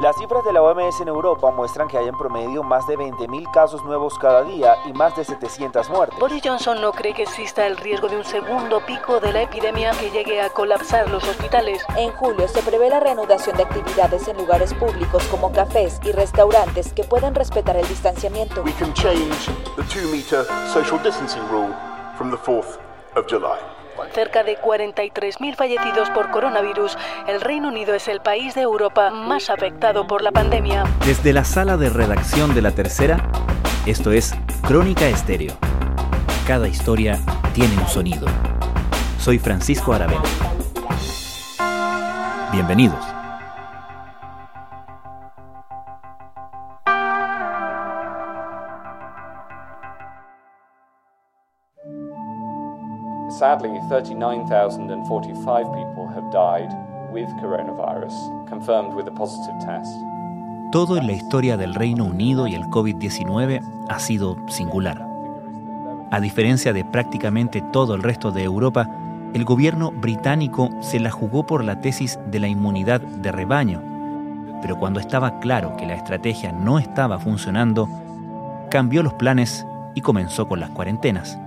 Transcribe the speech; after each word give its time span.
Las 0.00 0.16
cifras 0.16 0.44
de 0.44 0.52
la 0.52 0.62
OMS 0.62 1.00
en 1.00 1.08
Europa 1.08 1.50
muestran 1.50 1.88
que 1.88 1.98
hay 1.98 2.06
en 2.06 2.16
promedio 2.16 2.62
más 2.62 2.86
de 2.86 2.96
20.000 2.96 3.50
casos 3.50 3.82
nuevos 3.84 4.16
cada 4.16 4.44
día 4.44 4.76
y 4.86 4.92
más 4.92 5.16
de 5.16 5.24
700 5.24 5.90
muertes. 5.90 6.16
Boris 6.20 6.40
Johnson 6.44 6.80
no 6.80 6.92
cree 6.92 7.12
que 7.14 7.24
exista 7.24 7.66
el 7.66 7.76
riesgo 7.76 8.06
de 8.06 8.16
un 8.16 8.22
segundo 8.22 8.80
pico 8.86 9.18
de 9.18 9.32
la 9.32 9.42
epidemia 9.42 9.90
que 9.98 10.12
llegue 10.12 10.40
a 10.40 10.50
colapsar 10.50 11.10
los 11.10 11.26
hospitales. 11.26 11.82
En 11.96 12.12
julio 12.12 12.46
se 12.46 12.62
prevé 12.62 12.90
la 12.90 13.00
reanudación 13.00 13.56
de 13.56 13.64
actividades 13.64 14.28
en 14.28 14.36
lugares 14.36 14.72
públicos 14.72 15.24
como 15.32 15.50
cafés 15.50 16.00
y 16.04 16.12
restaurantes 16.12 16.92
que 16.92 17.02
puedan 17.02 17.34
respetar 17.34 17.76
el 17.76 17.88
distanciamiento. 17.88 18.62
We 18.62 18.74
can 18.74 18.94
change 18.94 19.46
the 19.74 19.82
two-meter 19.92 20.44
social 20.72 21.02
distancing 21.02 21.42
rule 21.50 21.74
from 22.16 22.30
the 22.30 22.36
4th 22.36 22.78
of 23.16 23.26
July. 23.26 23.77
Cerca 24.14 24.42
de 24.42 24.58
43.000 24.58 25.54
fallecidos 25.54 26.10
por 26.10 26.30
coronavirus, 26.30 26.96
el 27.28 27.40
Reino 27.40 27.68
Unido 27.68 27.94
es 27.94 28.08
el 28.08 28.20
país 28.20 28.54
de 28.54 28.62
Europa 28.62 29.10
más 29.10 29.50
afectado 29.50 30.06
por 30.06 30.22
la 30.22 30.32
pandemia. 30.32 30.84
Desde 31.04 31.32
la 31.32 31.44
sala 31.44 31.76
de 31.76 31.90
redacción 31.90 32.54
de 32.54 32.62
la 32.62 32.70
tercera, 32.72 33.30
esto 33.86 34.12
es 34.12 34.34
Crónica 34.66 35.06
Estéreo. 35.06 35.54
Cada 36.46 36.68
historia 36.68 37.18
tiene 37.52 37.74
un 37.76 37.86
sonido. 37.88 38.26
Soy 39.18 39.38
Francisco 39.38 39.92
Aravena. 39.92 40.22
Bienvenidos. 42.52 43.17
Sadly, 53.28 53.78
39,045 53.88 55.72
people 55.74 56.08
have 56.08 56.30
died 56.32 56.72
with 57.12 57.28
coronavirus, 57.42 58.14
confirmed 58.48 58.94
with 58.94 59.06
a 59.06 59.10
positive 59.10 59.54
test. 59.60 59.92
Todo 60.72 60.96
en 60.96 61.06
la 61.06 61.12
historia 61.12 61.58
del 61.58 61.74
Reino 61.74 62.04
Unido 62.06 62.46
y 62.46 62.54
el 62.54 62.64
COVID-19 62.64 63.60
ha 63.88 63.98
sido 63.98 64.36
singular. 64.48 65.06
A 66.10 66.20
diferencia 66.20 66.72
de 66.72 66.86
prácticamente 66.86 67.62
todo 67.70 67.94
el 67.94 68.02
resto 68.02 68.32
de 68.32 68.44
Europa, 68.44 68.88
el 69.34 69.44
gobierno 69.44 69.90
británico 69.90 70.70
se 70.80 70.98
la 70.98 71.10
jugó 71.10 71.44
por 71.44 71.62
la 71.64 71.82
tesis 71.82 72.18
de 72.30 72.40
la 72.40 72.48
inmunidad 72.48 73.02
de 73.02 73.30
rebaño, 73.30 73.82
pero 74.62 74.78
cuando 74.78 75.00
estaba 75.00 75.38
claro 75.40 75.76
que 75.76 75.86
la 75.86 75.94
estrategia 75.94 76.50
no 76.52 76.78
estaba 76.78 77.18
funcionando, 77.18 77.88
cambió 78.70 79.02
los 79.02 79.12
planes 79.14 79.66
y 79.94 80.00
comenzó 80.00 80.48
con 80.48 80.60
las 80.60 80.70
cuarentenas. 80.70 81.38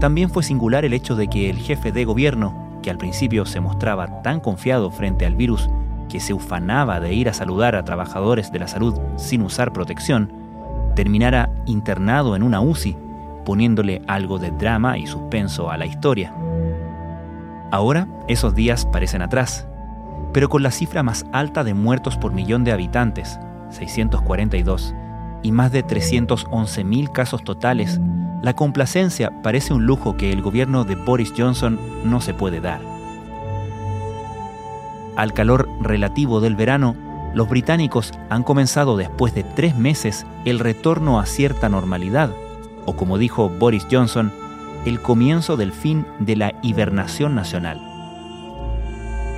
También 0.00 0.28
fue 0.30 0.42
singular 0.42 0.84
el 0.84 0.92
hecho 0.92 1.16
de 1.16 1.28
que 1.28 1.48
el 1.48 1.56
jefe 1.56 1.90
de 1.90 2.04
gobierno, 2.04 2.54
que 2.82 2.90
al 2.90 2.98
principio 2.98 3.46
se 3.46 3.60
mostraba 3.60 4.22
tan 4.22 4.40
confiado 4.40 4.90
frente 4.90 5.24
al 5.24 5.36
virus 5.36 5.70
que 6.08 6.20
se 6.20 6.34
ufanaba 6.34 7.00
de 7.00 7.14
ir 7.14 7.28
a 7.28 7.32
saludar 7.32 7.74
a 7.74 7.84
trabajadores 7.84 8.52
de 8.52 8.58
la 8.58 8.68
salud 8.68 8.98
sin 9.16 9.42
usar 9.42 9.72
protección, 9.72 10.32
terminara 10.94 11.50
internado 11.66 12.36
en 12.36 12.42
una 12.42 12.60
UCI, 12.60 12.96
poniéndole 13.44 14.02
algo 14.06 14.38
de 14.38 14.50
drama 14.50 14.98
y 14.98 15.06
suspenso 15.06 15.70
a 15.70 15.76
la 15.76 15.86
historia. 15.86 16.32
Ahora 17.70 18.06
esos 18.28 18.54
días 18.54 18.84
parecen 18.86 19.22
atrás, 19.22 19.66
pero 20.32 20.48
con 20.48 20.62
la 20.62 20.70
cifra 20.70 21.02
más 21.02 21.26
alta 21.32 21.64
de 21.64 21.74
muertos 21.74 22.16
por 22.16 22.32
millón 22.32 22.64
de 22.64 22.72
habitantes, 22.72 23.38
642, 23.70 24.94
y 25.42 25.52
más 25.52 25.72
de 25.72 25.84
311.000 25.84 27.12
casos 27.12 27.42
totales, 27.42 28.00
la 28.46 28.54
complacencia 28.54 29.32
parece 29.42 29.74
un 29.74 29.86
lujo 29.86 30.16
que 30.16 30.30
el 30.30 30.40
gobierno 30.40 30.84
de 30.84 30.94
Boris 30.94 31.32
Johnson 31.36 31.80
no 32.04 32.20
se 32.20 32.32
puede 32.32 32.60
dar. 32.60 32.80
Al 35.16 35.32
calor 35.32 35.68
relativo 35.80 36.40
del 36.40 36.54
verano, 36.54 36.94
los 37.34 37.48
británicos 37.48 38.12
han 38.30 38.44
comenzado 38.44 38.96
después 38.96 39.34
de 39.34 39.42
tres 39.42 39.76
meses 39.76 40.26
el 40.44 40.60
retorno 40.60 41.18
a 41.18 41.26
cierta 41.26 41.68
normalidad, 41.68 42.30
o 42.84 42.94
como 42.94 43.18
dijo 43.18 43.48
Boris 43.48 43.84
Johnson, 43.90 44.32
el 44.84 45.00
comienzo 45.00 45.56
del 45.56 45.72
fin 45.72 46.06
de 46.20 46.36
la 46.36 46.54
hibernación 46.62 47.34
nacional. 47.34 47.80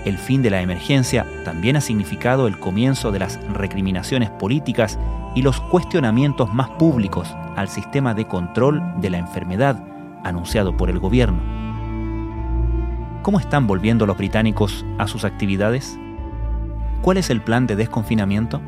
El 0.04 0.18
fin 0.18 0.42
de 0.42 0.50
la 0.50 0.60
emergencia 0.60 1.24
también 1.46 1.76
ha 1.76 1.80
significado 1.80 2.46
el 2.46 2.58
comienzo 2.58 3.10
de 3.10 3.20
las 3.20 3.42
recriminaciones 3.54 4.28
políticas 4.28 4.98
y 5.38 5.42
los 5.42 5.60
cuestionamientos 5.60 6.52
más 6.52 6.68
públicos 6.70 7.32
al 7.54 7.68
sistema 7.68 8.12
de 8.12 8.26
control 8.26 8.82
de 9.00 9.08
la 9.08 9.18
enfermedad 9.18 9.80
anunciado 10.24 10.76
por 10.76 10.90
el 10.90 10.98
gobierno. 10.98 11.38
¿Cómo 13.22 13.38
están 13.38 13.68
volviendo 13.68 14.04
los 14.04 14.18
británicos 14.18 14.84
a 14.98 15.06
sus 15.06 15.24
actividades? 15.24 15.96
¿Cuál 17.02 17.18
es 17.18 17.30
el 17.30 17.40
plan 17.40 17.68
de 17.68 17.76
desconfinamiento? 17.76 18.60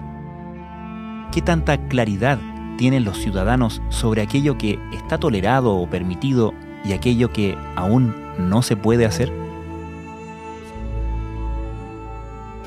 ¿Qué 1.32 1.42
tanta 1.42 1.76
claridad 1.88 2.38
tienen 2.78 3.02
los 3.02 3.18
ciudadanos 3.18 3.82
sobre 3.88 4.22
aquello 4.22 4.56
que 4.56 4.78
está 4.92 5.18
tolerado 5.18 5.74
o 5.74 5.90
permitido 5.90 6.54
y 6.84 6.92
aquello 6.92 7.32
que 7.32 7.58
aún 7.74 8.14
no 8.38 8.62
se 8.62 8.76
puede 8.76 9.06
hacer? 9.06 9.39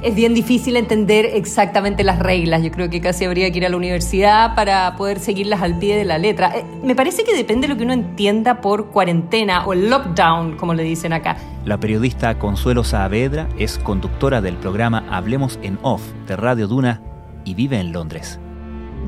Es 0.03 0.15
bien 0.15 0.33
difícil 0.33 0.75
entender 0.75 1.25
exactamente 1.33 2.03
las 2.03 2.19
reglas. 2.19 2.61
Yo 2.61 2.71
creo 2.71 2.89
que 2.89 3.01
casi 3.01 3.25
habría 3.25 3.49
que 3.51 3.57
ir 3.57 3.65
a 3.65 3.69
la 3.69 3.77
universidad 3.77 4.53
para 4.55 4.95
poder 4.97 5.19
seguirlas 5.19 5.61
al 5.61 5.79
pie 5.79 5.95
de 5.95 6.05
la 6.05 6.17
letra. 6.17 6.51
Eh, 6.55 6.65
me 6.83 6.95
parece 6.95 7.23
que 7.23 7.35
depende 7.35 7.67
de 7.67 7.73
lo 7.73 7.77
que 7.77 7.85
uno 7.85 7.93
entienda 7.93 8.61
por 8.61 8.87
cuarentena 8.87 9.65
o 9.65 9.73
lockdown, 9.73 10.57
como 10.57 10.73
le 10.73 10.83
dicen 10.83 11.13
acá. 11.13 11.37
La 11.65 11.79
periodista 11.79 12.37
Consuelo 12.37 12.83
Saavedra 12.83 13.47
es 13.57 13.77
conductora 13.79 14.41
del 14.41 14.57
programa 14.57 15.05
Hablemos 15.09 15.57
en 15.63 15.79
Off 15.81 16.01
de 16.27 16.35
Radio 16.35 16.67
Duna 16.67 17.01
y 17.45 17.53
vive 17.53 17.79
en 17.79 17.93
Londres. 17.93 18.39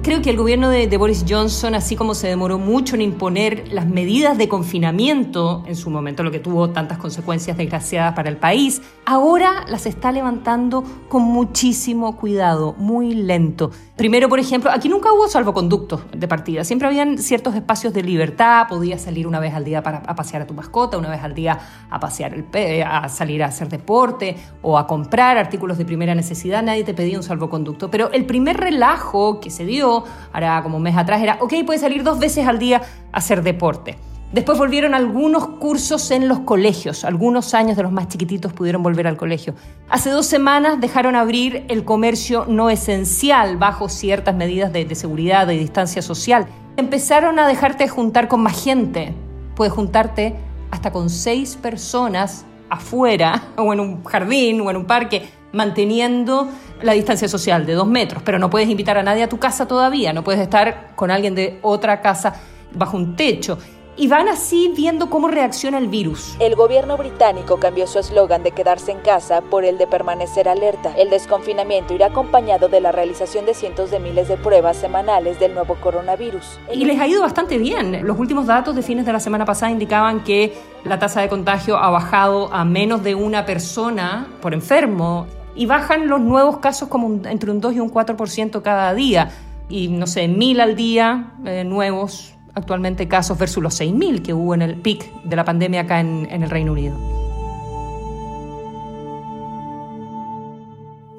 Creo 0.04 0.22
que 0.22 0.30
el 0.30 0.38
gobierno 0.38 0.70
de, 0.70 0.98
Boris 0.98 1.26
Johnson, 1.28 1.74
así 1.74 1.96
como 1.96 2.14
se 2.14 2.28
demoró 2.28 2.60
mucho 2.60 2.96
en 2.96 3.02
imponer 3.02 3.68
las 3.72 3.88
medidas 3.88 4.38
de 4.38 4.48
confinamiento 4.48 5.64
en 5.66 5.76
su 5.76 5.90
momento, 5.90 6.24
lo 6.24 6.30
que 6.30 6.40
tuvo 6.40 6.70
tantas 6.70 7.00
consecuencias 7.00 7.58
desgraciadas 7.58 8.14
para 8.14 8.30
el 8.30 8.38
país, 8.38 8.82
ahora 9.06 9.66
las 9.68 9.88
está 9.88 10.12
levantando 10.12 10.84
con 11.10 11.24
muchísimo 11.24 12.18
cuidado, 12.18 12.74
muy 12.78 13.16
lento. 13.16 13.72
Primero, 13.96 14.28
por 14.28 14.40
ejemplo, 14.40 14.70
aquí 14.72 14.90
nunca 14.90 15.12
hubo 15.12 15.28
salvoconductos 15.28 16.02
de 16.12 16.28
partida, 16.28 16.64
siempre 16.64 16.88
habían 16.88 17.18
ciertos 17.18 17.56
espacios 17.56 17.94
de 17.94 18.04
libertad, 18.04 18.68
podías 18.68 19.02
salir 19.02 19.26
una 19.26 19.40
vez 19.40 19.54
al 19.54 19.64
día 19.64 19.82
para, 19.82 20.00
a 20.00 20.16
pasear 20.16 20.42
a 20.42 20.48
tu 20.48 20.54
mascota, 20.54 20.98
una 20.98 21.10
vez 21.10 21.24
al 21.24 21.34
día 21.34 21.58
a 21.90 22.00
pasear 22.00 22.34
el 22.34 22.44
pe 22.44 22.84
a 22.84 23.08
salir 23.10 23.42
a 23.42 23.48
hacer 23.48 23.70
deporte 23.70 24.36
o 24.62 24.78
a 24.78 24.86
comprar 24.86 25.38
artículos 25.38 25.78
de 25.78 25.86
primera 25.86 26.14
necesidad, 26.14 26.62
nadie 26.62 26.84
te 26.84 26.94
pedía 26.94 27.18
un 27.18 27.24
salvoconducto. 27.24 27.90
Pero 27.90 28.12
el 28.12 28.26
primer 28.26 28.58
relajo 28.58 29.40
que 29.40 29.50
se 29.50 29.66
dio 29.66 29.95
ahora 30.34 30.62
como 30.64 30.78
un 30.78 30.84
mes 30.84 30.98
atrás, 30.98 31.22
era, 31.22 31.38
ok, 31.40 31.54
puedes 31.66 31.82
salir 31.82 32.04
dos 32.04 32.20
veces 32.20 32.48
al 32.48 32.60
día 32.60 32.82
a 33.12 33.18
hacer 33.18 33.44
deporte. 33.44 33.98
Después 34.32 34.58
volvieron 34.58 34.94
algunos 34.94 35.48
cursos 35.48 36.12
en 36.12 36.28
los 36.28 36.40
colegios, 36.40 37.06
algunos 37.06 37.54
años 37.54 37.78
de 37.78 37.84
los 37.84 37.92
más 37.92 38.10
chiquititos 38.10 38.52
pudieron 38.52 38.84
volver 38.84 39.08
al 39.08 39.16
colegio. 39.16 39.54
Hace 39.88 40.10
dos 40.10 40.26
semanas 40.26 40.82
dejaron 40.82 41.16
abrir 41.16 41.64
el 41.70 41.86
comercio 41.86 42.46
no 42.48 42.70
esencial 42.70 43.56
bajo 43.56 43.88
ciertas 43.88 44.36
medidas 44.36 44.74
de, 44.74 44.84
de 44.84 44.96
seguridad 44.96 45.48
y 45.50 45.58
distancia 45.58 46.02
social. 46.02 46.48
Empezaron 46.76 47.40
a 47.40 47.48
dejarte 47.48 47.88
juntar 47.88 48.28
con 48.28 48.42
más 48.42 48.62
gente. 48.62 49.14
Puedes 49.56 49.74
juntarte 49.74 50.36
hasta 50.72 50.92
con 50.92 51.10
seis 51.10 51.56
personas 51.56 52.46
afuera 52.70 53.44
o 53.58 53.72
en 53.74 53.80
un 53.80 54.04
jardín 54.04 54.62
o 54.62 54.70
en 54.70 54.78
un 54.78 54.86
parque 54.86 55.30
manteniendo 55.56 56.50
la 56.82 56.94
distancia 56.94 57.28
social 57.28 57.66
de 57.66 57.74
dos 57.74 57.88
metros, 57.88 58.22
pero 58.24 58.38
no 58.38 58.50
puedes 58.50 58.70
invitar 58.70 58.98
a 58.98 59.04
nadie 59.04 59.24
a 59.24 59.30
tu 59.30 59.40
casa 59.40 59.68
todavía, 59.68 60.14
no 60.14 60.24
puedes 60.24 60.42
estar 60.42 60.96
con 60.96 61.10
alguien 61.10 61.34
de 61.34 61.60
otra 61.62 62.02
casa 62.02 62.36
bajo 62.74 62.98
un 62.98 63.16
techo. 63.16 63.58
Y 63.98 64.10
van 64.10 64.28
así 64.28 64.74
viendo 64.76 65.10
cómo 65.10 65.30
reacciona 65.30 65.78
el 65.78 65.88
virus. 65.88 66.36
El 66.42 66.56
gobierno 66.56 66.98
británico 66.98 67.62
cambió 67.62 67.88
su 67.88 67.98
eslogan 67.98 68.44
de 68.44 68.52
quedarse 68.52 68.92
en 68.92 69.00
casa 69.00 69.40
por 69.40 69.64
el 69.64 69.78
de 69.78 69.88
permanecer 69.88 70.50
alerta. 70.50 70.94
El 70.98 71.10
desconfinamiento 71.10 71.94
irá 71.94 72.08
acompañado 72.08 72.68
de 72.68 72.82
la 72.82 72.92
realización 72.92 73.46
de 73.46 73.54
cientos 73.54 73.92
de 73.92 74.00
miles 74.00 74.28
de 74.28 74.36
pruebas 74.36 74.76
semanales 74.76 75.40
del 75.40 75.54
nuevo 75.54 75.76
coronavirus. 75.76 76.60
Y 76.74 76.84
les 76.84 77.00
ha 77.00 77.08
ido 77.08 77.22
bastante 77.22 77.58
bien. 77.58 78.06
Los 78.06 78.20
últimos 78.20 78.48
datos 78.48 78.76
de 78.76 78.82
fines 78.82 79.06
de 79.06 79.14
la 79.14 79.22
semana 79.22 79.46
pasada 79.46 79.72
indicaban 79.72 80.26
que 80.26 80.54
la 80.84 81.00
tasa 81.00 81.22
de 81.22 81.30
contagio 81.30 81.78
ha 81.78 81.90
bajado 81.90 82.54
a 82.54 82.66
menos 82.66 83.02
de 83.02 83.16
una 83.16 83.46
persona 83.46 84.28
por 84.42 84.54
enfermo 84.54 85.26
y 85.56 85.66
bajan 85.66 86.08
los 86.08 86.20
nuevos 86.20 86.60
casos 86.60 86.90
como 86.90 87.28
entre 87.28 87.50
un 87.50 87.62
2 87.62 87.76
y 87.76 87.80
un 87.80 87.92
4% 87.92 88.62
cada 88.62 88.94
día. 88.94 89.32
Y 89.70 89.88
no 89.88 90.06
sé, 90.06 90.28
mil 90.28 90.60
al 90.60 90.76
día 90.76 91.34
eh, 91.46 91.64
nuevos 91.64 92.34
actualmente 92.54 93.08
casos 93.08 93.38
versus 93.38 93.62
los 93.64 93.80
6.000 93.80 94.22
que 94.22 94.34
hubo 94.34 94.54
en 94.54 94.62
el 94.62 94.76
pic 94.76 95.12
de 95.24 95.36
la 95.36 95.44
pandemia 95.44 95.82
acá 95.82 96.00
en, 96.00 96.28
en 96.30 96.44
el 96.44 96.50
Reino 96.50 96.72
Unido. 96.74 96.96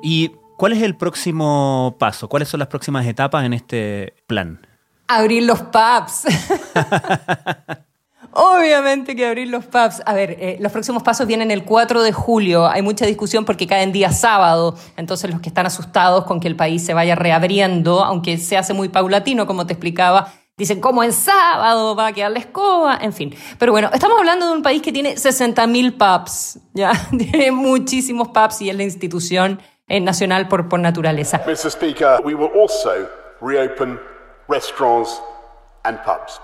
¿Y 0.02 0.32
cuál 0.56 0.72
es 0.72 0.82
el 0.82 0.96
próximo 0.96 1.96
paso? 1.98 2.28
¿Cuáles 2.28 2.48
son 2.48 2.60
las 2.60 2.68
próximas 2.68 3.06
etapas 3.06 3.44
en 3.44 3.52
este 3.52 4.14
plan? 4.26 4.66
Abrir 5.08 5.42
los 5.42 5.62
pubs. 5.62 6.26
Obviamente 8.38 9.16
que 9.16 9.26
abrir 9.26 9.48
los 9.48 9.64
pubs. 9.64 10.02
A 10.04 10.12
ver, 10.12 10.36
eh, 10.38 10.58
los 10.60 10.70
próximos 10.70 11.02
pasos 11.02 11.26
vienen 11.26 11.50
el 11.50 11.64
4 11.64 12.02
de 12.02 12.12
julio. 12.12 12.66
Hay 12.66 12.82
mucha 12.82 13.06
discusión 13.06 13.46
porque 13.46 13.66
cae 13.66 13.82
en 13.82 13.92
día 13.92 14.12
sábado. 14.12 14.76
Entonces 14.98 15.30
los 15.30 15.40
que 15.40 15.48
están 15.48 15.64
asustados 15.64 16.24
con 16.24 16.38
que 16.38 16.46
el 16.46 16.54
país 16.54 16.84
se 16.84 16.92
vaya 16.92 17.14
reabriendo, 17.14 18.04
aunque 18.04 18.36
se 18.36 18.58
hace 18.58 18.74
muy 18.74 18.90
paulatino, 18.90 19.46
como 19.46 19.66
te 19.66 19.72
explicaba, 19.72 20.34
dicen, 20.54 20.82
¿cómo 20.82 21.02
en 21.02 21.14
sábado 21.14 21.96
va 21.96 22.08
a 22.08 22.12
quedar 22.12 22.30
la 22.30 22.40
escoba? 22.40 22.98
En 23.00 23.14
fin. 23.14 23.34
Pero 23.58 23.72
bueno, 23.72 23.88
estamos 23.90 24.18
hablando 24.18 24.44
de 24.44 24.52
un 24.52 24.62
país 24.62 24.82
que 24.82 24.92
tiene 24.92 25.14
60.000 25.14 25.96
pubs. 25.96 26.58
Ya, 26.74 26.92
tiene 27.18 27.52
muchísimos 27.52 28.28
pubs 28.28 28.60
y 28.60 28.68
es 28.68 28.76
la 28.76 28.82
institución 28.82 29.62
eh, 29.88 29.98
nacional 30.00 30.46
por, 30.46 30.68
por 30.68 30.78
naturaleza. 30.78 31.42
Mr. 31.46 31.70
Speaker, 31.70 32.20
we 32.22 32.34
will 32.34 32.50
also 32.54 33.08
reopen 33.40 33.98
restaurants 34.46 35.22
and 35.84 35.98
pubs. 36.04 36.38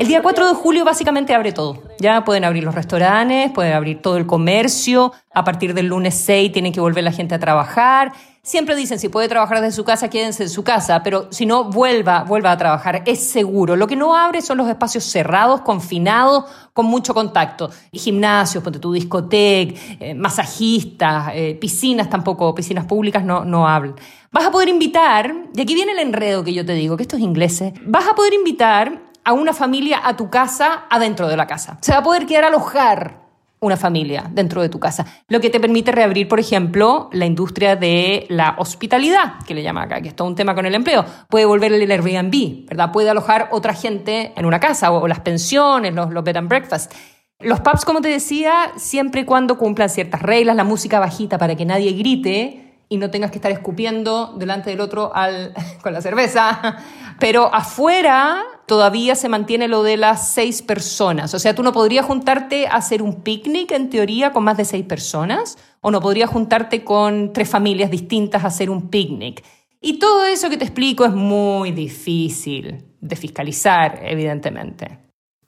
El 0.00 0.08
día 0.08 0.22
4 0.22 0.48
de 0.48 0.54
julio 0.54 0.82
básicamente 0.86 1.34
abre 1.34 1.52
todo. 1.52 1.82
Ya 1.98 2.24
pueden 2.24 2.46
abrir 2.46 2.64
los 2.64 2.74
restaurantes, 2.74 3.50
pueden 3.50 3.74
abrir 3.74 4.00
todo 4.00 4.16
el 4.16 4.24
comercio. 4.24 5.12
A 5.34 5.44
partir 5.44 5.74
del 5.74 5.88
lunes 5.88 6.14
6 6.14 6.52
tienen 6.52 6.72
que 6.72 6.80
volver 6.80 7.04
la 7.04 7.12
gente 7.12 7.34
a 7.34 7.38
trabajar. 7.38 8.14
Siempre 8.40 8.74
dicen, 8.76 8.98
si 8.98 9.10
puede 9.10 9.28
trabajar 9.28 9.60
desde 9.60 9.76
su 9.76 9.84
casa, 9.84 10.08
quédense 10.08 10.44
en 10.44 10.48
su 10.48 10.64
casa, 10.64 11.02
pero 11.02 11.30
si 11.30 11.44
no, 11.44 11.64
vuelva, 11.64 12.24
vuelva 12.24 12.50
a 12.50 12.56
trabajar. 12.56 13.02
Es 13.04 13.28
seguro. 13.28 13.76
Lo 13.76 13.86
que 13.86 13.94
no 13.94 14.16
abre 14.16 14.40
son 14.40 14.56
los 14.56 14.70
espacios 14.70 15.04
cerrados, 15.04 15.60
confinados, 15.60 16.46
con 16.72 16.86
mucho 16.86 17.12
contacto. 17.12 17.68
Gimnasios, 17.92 18.64
ponte 18.64 18.78
tu 18.78 18.94
discoteca, 18.94 19.78
eh, 20.00 20.14
masajistas, 20.14 21.32
eh, 21.34 21.58
piscinas 21.60 22.08
tampoco, 22.08 22.54
piscinas 22.54 22.86
públicas 22.86 23.22
no, 23.22 23.44
no 23.44 23.68
hablan. 23.68 23.96
Vas 24.32 24.46
a 24.46 24.50
poder 24.50 24.70
invitar, 24.70 25.30
y 25.54 25.60
aquí 25.60 25.74
viene 25.74 25.92
el 25.92 25.98
enredo 25.98 26.42
que 26.42 26.54
yo 26.54 26.64
te 26.64 26.72
digo, 26.72 26.96
que 26.96 27.02
estos 27.02 27.20
ingleses, 27.20 27.74
vas 27.84 28.08
a 28.08 28.14
poder 28.14 28.32
invitar 28.32 29.09
a 29.30 29.32
una 29.32 29.52
familia 29.52 30.00
a 30.04 30.16
tu 30.16 30.28
casa 30.28 30.86
adentro 30.90 31.28
de 31.28 31.36
la 31.36 31.46
casa. 31.46 31.78
Se 31.82 31.92
va 31.92 31.98
a 31.98 32.02
poder 32.02 32.26
quedar 32.26 32.44
alojar 32.44 33.20
una 33.60 33.76
familia 33.76 34.28
dentro 34.28 34.60
de 34.60 34.68
tu 34.68 34.80
casa, 34.80 35.06
lo 35.28 35.40
que 35.40 35.50
te 35.50 35.60
permite 35.60 35.92
reabrir, 35.92 36.26
por 36.26 36.40
ejemplo, 36.40 37.10
la 37.12 37.26
industria 37.26 37.76
de 37.76 38.26
la 38.28 38.56
hospitalidad, 38.58 39.34
que 39.46 39.54
le 39.54 39.62
llama 39.62 39.82
acá, 39.82 40.00
que 40.00 40.08
es 40.08 40.16
todo 40.16 40.26
un 40.26 40.34
tema 40.34 40.54
con 40.54 40.66
el 40.66 40.74
empleo. 40.74 41.04
Puede 41.28 41.44
volver 41.44 41.72
el 41.72 41.90
Airbnb, 41.90 42.66
¿verdad? 42.66 42.90
Puede 42.90 43.10
alojar 43.10 43.50
otra 43.52 43.72
gente 43.74 44.32
en 44.34 44.46
una 44.46 44.58
casa, 44.58 44.90
o, 44.90 45.06
las 45.06 45.20
pensiones, 45.20 45.94
los, 45.94 46.10
los 46.10 46.24
bed 46.24 46.36
and 46.36 46.48
breakfast. 46.48 46.92
Los 47.38 47.60
pubs, 47.60 47.84
como 47.84 48.00
te 48.00 48.08
decía, 48.08 48.72
siempre 48.76 49.20
y 49.20 49.24
cuando 49.24 49.58
cumplan 49.58 49.90
ciertas 49.90 50.22
reglas, 50.22 50.56
la 50.56 50.64
música 50.64 50.98
bajita 50.98 51.38
para 51.38 51.54
que 51.54 51.64
nadie 51.64 51.92
grite 51.92 52.70
y 52.88 52.96
no 52.96 53.10
tengas 53.10 53.30
que 53.30 53.38
estar 53.38 53.52
escupiendo 53.52 54.34
delante 54.36 54.70
del 54.70 54.80
otro 54.80 55.14
al, 55.14 55.54
con 55.82 55.92
la 55.92 56.00
cerveza. 56.00 56.78
Pero 57.20 57.54
afuera 57.54 58.42
todavía 58.70 59.16
se 59.16 59.28
mantiene 59.28 59.66
lo 59.66 59.82
de 59.82 59.96
las 59.96 60.30
seis 60.30 60.62
personas. 60.62 61.34
O 61.34 61.40
sea, 61.40 61.56
tú 61.56 61.64
no 61.64 61.72
podrías 61.72 62.06
juntarte 62.06 62.68
a 62.68 62.76
hacer 62.76 63.02
un 63.02 63.22
picnic 63.22 63.72
en 63.72 63.90
teoría 63.90 64.30
con 64.30 64.44
más 64.44 64.56
de 64.56 64.64
seis 64.64 64.86
personas, 64.86 65.58
o 65.80 65.90
no 65.90 66.00
podrías 66.00 66.30
juntarte 66.30 66.84
con 66.84 67.32
tres 67.32 67.48
familias 67.48 67.90
distintas 67.90 68.44
a 68.44 68.46
hacer 68.46 68.70
un 68.70 68.88
picnic. 68.88 69.42
Y 69.80 69.98
todo 69.98 70.24
eso 70.24 70.48
que 70.48 70.56
te 70.56 70.62
explico 70.62 71.04
es 71.04 71.10
muy 71.10 71.72
difícil 71.72 72.84
de 73.00 73.16
fiscalizar, 73.16 73.98
evidentemente. 74.04 75.00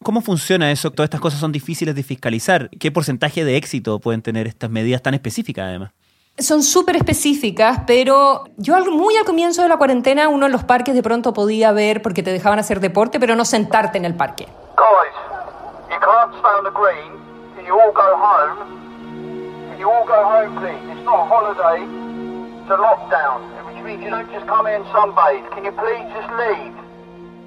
¿Cómo 0.02 0.20
funciona 0.20 0.72
eso? 0.72 0.90
Todas 0.90 1.06
estas 1.06 1.20
cosas 1.20 1.38
son 1.38 1.52
difíciles 1.52 1.94
de 1.94 2.02
fiscalizar. 2.02 2.70
¿Qué 2.70 2.90
porcentaje 2.90 3.44
de 3.44 3.56
éxito 3.56 4.00
pueden 4.00 4.22
tener 4.22 4.48
estas 4.48 4.68
medidas 4.68 5.00
tan 5.00 5.14
específicas 5.14 5.66
además? 5.68 5.92
Son 6.38 6.62
súper 6.62 6.96
específicas, 6.96 7.80
pero 7.86 8.44
yo 8.56 8.76
muy 8.90 9.16
al 9.16 9.24
comienzo 9.24 9.62
de 9.62 9.68
la 9.68 9.76
cuarentena 9.76 10.28
uno 10.28 10.46
en 10.46 10.52
los 10.52 10.64
parques 10.64 10.94
de 10.94 11.02
pronto 11.02 11.32
podía 11.32 11.72
ver 11.72 12.02
porque 12.02 12.22
te 12.22 12.32
dejaban 12.32 12.58
hacer 12.58 12.80
deporte, 12.80 13.20
pero 13.20 13.36
no 13.36 13.44
sentarte 13.44 13.98
en 13.98 14.04
el 14.04 14.14
parque. 14.14 14.48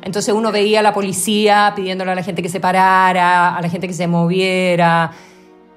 Entonces 0.03 0.33
uno 0.35 0.51
veía 0.51 0.81
a 0.81 0.83
la 0.83 0.93
policía 0.93 1.73
pidiéndole 1.75 2.11
a 2.11 2.15
la 2.15 2.21
gente 2.21 2.43
que 2.43 2.49
se 2.49 2.59
parara, 2.59 3.55
a 3.55 3.61
la 3.61 3.69
gente 3.69 3.87
que 3.87 3.93
se 3.93 4.07
moviera. 4.07 5.11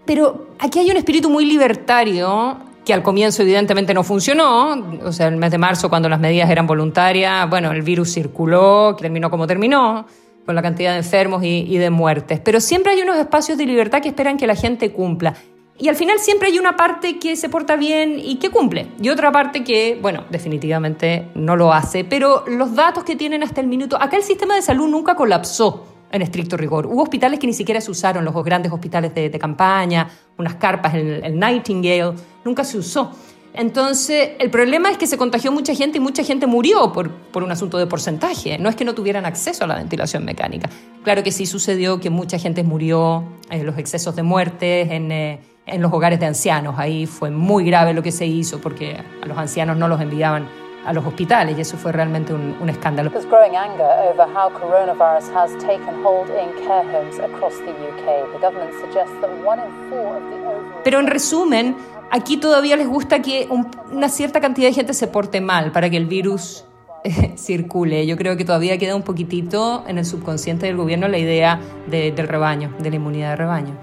Pero 0.05 0.49
aquí 0.59 0.81
hay 0.81 0.91
un 0.91 0.99
espíritu 0.99 1.31
muy 1.31 1.47
libertario 1.47 2.68
que 2.89 2.95
al 2.95 3.03
comienzo 3.03 3.43
evidentemente 3.43 3.93
no 3.93 4.03
funcionó, 4.03 4.99
o 5.05 5.13
sea, 5.13 5.29
el 5.29 5.37
mes 5.37 5.51
de 5.51 5.59
marzo 5.59 5.91
cuando 5.91 6.09
las 6.09 6.19
medidas 6.19 6.49
eran 6.49 6.67
voluntarias, 6.67 7.47
bueno, 7.51 7.71
el 7.71 7.83
virus 7.83 8.15
circuló, 8.15 8.97
terminó 8.97 9.29
como 9.29 9.47
terminó, 9.47 10.07
con 10.47 10.55
la 10.55 10.63
cantidad 10.63 10.93
de 10.93 10.97
enfermos 10.97 11.45
y, 11.45 11.67
y 11.69 11.77
de 11.77 11.91
muertes, 11.91 12.41
pero 12.41 12.63
siempre 12.63 12.93
hay 12.93 13.03
unos 13.03 13.19
espacios 13.19 13.59
de 13.59 13.67
libertad 13.67 14.01
que 14.01 14.09
esperan 14.09 14.39
que 14.39 14.47
la 14.47 14.55
gente 14.55 14.91
cumpla. 14.91 15.35
Y 15.77 15.89
al 15.89 15.97
final 15.97 16.19
siempre 16.19 16.49
hay 16.49 16.59
una 16.59 16.79
parte 16.79 17.19
que 17.19 17.37
se 17.37 17.51
porta 17.51 17.77
bien 17.77 18.19
y 18.19 18.37
que 18.37 18.49
cumple, 18.49 18.87
y 19.03 19.11
otra 19.11 19.31
parte 19.31 19.65
que, 19.65 19.99
bueno, 20.01 20.25
definitivamente 20.31 21.29
no 21.35 21.57
lo 21.57 21.75
hace, 21.75 22.05
pero 22.05 22.45
los 22.47 22.75
datos 22.75 23.05
que 23.05 23.17
tienen 23.17 23.43
hasta 23.43 23.61
el 23.61 23.67
minuto, 23.67 24.01
acá 24.01 24.17
el 24.17 24.23
sistema 24.23 24.55
de 24.55 24.63
salud 24.63 24.89
nunca 24.89 25.15
colapsó 25.15 25.85
en 26.11 26.23
estricto 26.23 26.57
rigor. 26.57 26.87
Hubo 26.87 27.03
hospitales 27.03 27.39
que 27.39 27.47
ni 27.47 27.53
siquiera 27.53 27.81
se 27.81 27.91
usaron, 27.91 28.25
los 28.25 28.35
grandes 28.45 28.73
hospitales 28.73 29.15
de, 29.15 29.31
campaña, 29.39 30.09
unas 30.37 30.55
carpas, 30.55 30.95
el, 30.95 31.25
el, 31.25 31.39
Nightingale, 31.39 32.15
nunca 32.49 32.65
se 32.65 32.79
usó. 32.79 33.13
Entonces, 33.55 34.31
el 34.39 34.51
problema 34.51 34.91
es 34.91 34.99
que 34.99 35.07
se 35.07 35.17
contagió 35.17 35.51
mucha 35.53 35.75
gente 35.75 35.99
y 35.99 36.01
mucha 36.01 36.23
gente 36.23 36.47
murió 36.47 36.93
por, 36.93 37.11
por 37.11 37.43
un 37.43 37.51
asunto 37.51 37.79
de 37.79 37.87
porcentaje. 37.87 38.59
No 38.59 38.69
es 38.69 38.77
que 38.77 38.85
no 38.85 38.95
tuvieran 38.95 39.27
acceso 39.27 39.65
a 39.65 39.67
la 39.67 39.75
ventilación 39.77 40.25
mecánica. 40.25 40.69
Claro 41.03 41.23
que 41.23 41.33
sí 41.33 41.47
sucedió 41.47 42.01
que 42.01 42.11
mucha 42.11 42.39
gente 42.39 42.63
murió 42.63 43.25
en 43.51 43.67
los 43.67 43.79
excesos 43.79 44.15
de 44.17 44.23
muertes, 44.23 44.91
en, 44.91 45.11
eh, 45.11 45.41
en 45.67 45.83
los 45.83 45.93
hogares 45.93 46.21
de 46.21 46.27
ancianos. 46.27 46.77
Ahí 46.79 47.07
fue 47.07 47.31
muy 47.31 47.65
grave 47.65 47.95
lo 47.95 48.03
que 48.03 48.13
se 48.13 48.27
hizo 48.27 48.61
porque 48.61 48.97
a 49.23 49.27
los 49.27 49.37
ancianos 49.37 49.77
no 49.77 49.89
los 49.89 50.01
enviaban 50.01 50.49
a 50.87 50.93
los 50.93 51.05
hospitales 51.05 51.59
y 51.59 51.61
eso 51.61 51.77
fue 51.77 51.93
realmente 51.93 52.33
un, 52.33 52.57
un 52.61 52.69
escándalo. 52.71 53.11
growing 53.11 53.57
anger 53.57 53.87
over 54.11 54.27
how 54.27 54.49
coronavirus 54.51 55.29
has 55.35 55.51
taken 55.59 56.03
hold 56.03 56.29
in 56.31 56.49
care 56.67 56.85
homes 56.93 57.19
across 57.19 57.55
the 57.59 57.73
UK. 57.73 58.33
The 58.33 58.39
government 58.41 58.73
suggests 58.81 59.15
that 59.21 59.31
one 59.45 59.61
in 59.61 59.91
four 59.91 60.17
of 60.17 60.23
the 60.31 60.37
overall... 60.37 60.83
Pero 60.85 61.01
en 61.01 61.07
resumen, 61.09 61.77
aquí 62.11 62.37
todavía 62.37 62.77
les 62.77 62.89
gusta 62.89 63.23
que 63.23 63.47
un, 63.51 63.69
una 63.93 64.09
cierta 64.09 64.41
cantidad 64.41 64.69
de 64.69 64.75
gente 64.75 64.95
se 64.95 65.07
porte 65.07 65.41
mal 65.41 65.73
para 65.73 65.91
que 65.91 65.97
el 65.97 66.07
virus 66.07 66.65
eh, 67.05 67.35
circule. 67.37 68.07
Yo 68.07 68.17
creo 68.17 68.37
que 68.37 68.45
todavía 68.45 68.79
queda 68.79 68.97
un 68.97 69.03
poquitito 69.03 69.85
en 69.87 69.99
el 69.99 70.05
subconsciente 70.05 70.67
del 70.67 70.77
gobierno 70.77 71.09
la 71.09 71.19
idea 71.19 71.61
de, 71.87 72.13
del 72.13 72.29
rebaño, 72.29 72.75
de 72.79 72.91
la 72.91 72.97
inmunidad 72.97 73.31
de 73.31 73.37
rebaño. 73.37 73.79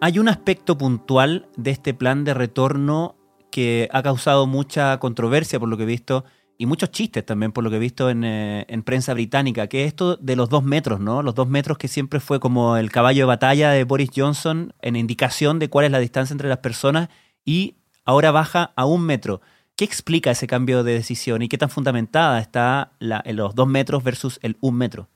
Hay 0.00 0.18
un 0.18 0.28
aspecto 0.28 0.76
puntual 0.76 1.48
de 1.56 1.70
este 1.70 1.94
plan 1.94 2.24
de 2.24 2.34
retorno 2.34 3.14
que 3.50 3.88
ha 3.92 4.02
causado 4.02 4.46
mucha 4.46 4.98
controversia 4.98 5.60
por 5.60 5.68
lo 5.68 5.76
que 5.76 5.84
he 5.84 5.86
visto 5.86 6.24
y 6.58 6.66
muchos 6.66 6.90
chistes 6.90 7.24
también 7.24 7.52
por 7.52 7.64
lo 7.64 7.70
que 7.70 7.76
he 7.76 7.80
visto 7.80 8.10
en, 8.10 8.24
eh, 8.24 8.64
en, 8.68 8.82
prensa 8.82 9.14
británica, 9.14 9.66
que 9.66 9.82
es 9.82 9.88
esto 9.88 10.16
de 10.16 10.36
los 10.36 10.48
dos 10.48 10.62
metros, 10.62 11.00
¿no? 11.00 11.22
Los 11.22 11.34
dos 11.34 11.48
metros 11.48 11.78
que 11.78 11.88
siempre 11.88 12.20
fue 12.20 12.40
como 12.40 12.76
el 12.76 12.90
caballo 12.90 13.22
de 13.22 13.26
batalla 13.26 13.70
de 13.70 13.84
Boris 13.84 14.10
Johnson 14.14 14.72
en 14.80 14.96
indicación 14.96 15.58
de 15.58 15.68
cuál 15.68 15.86
es 15.86 15.90
la 15.90 15.98
distancia 15.98 16.34
entre 16.34 16.48
las 16.48 16.58
personas 16.58 17.08
y 17.44 17.76
ahora 18.04 18.30
baja 18.30 18.72
a 18.76 18.84
un 18.84 19.04
metro. 19.04 19.40
¿Qué 19.76 19.84
explica 19.84 20.30
ese 20.30 20.46
cambio 20.46 20.84
de 20.84 20.94
decisión 20.94 21.42
y 21.42 21.48
qué 21.48 21.58
tan 21.58 21.70
fundamentada 21.70 22.40
está 22.40 22.92
la, 22.98 23.22
los 23.26 23.54
dos 23.54 23.66
metros 23.66 24.04
versus 24.04 24.38
el 24.42 24.56
un 24.60 24.76
metro? 24.76 25.08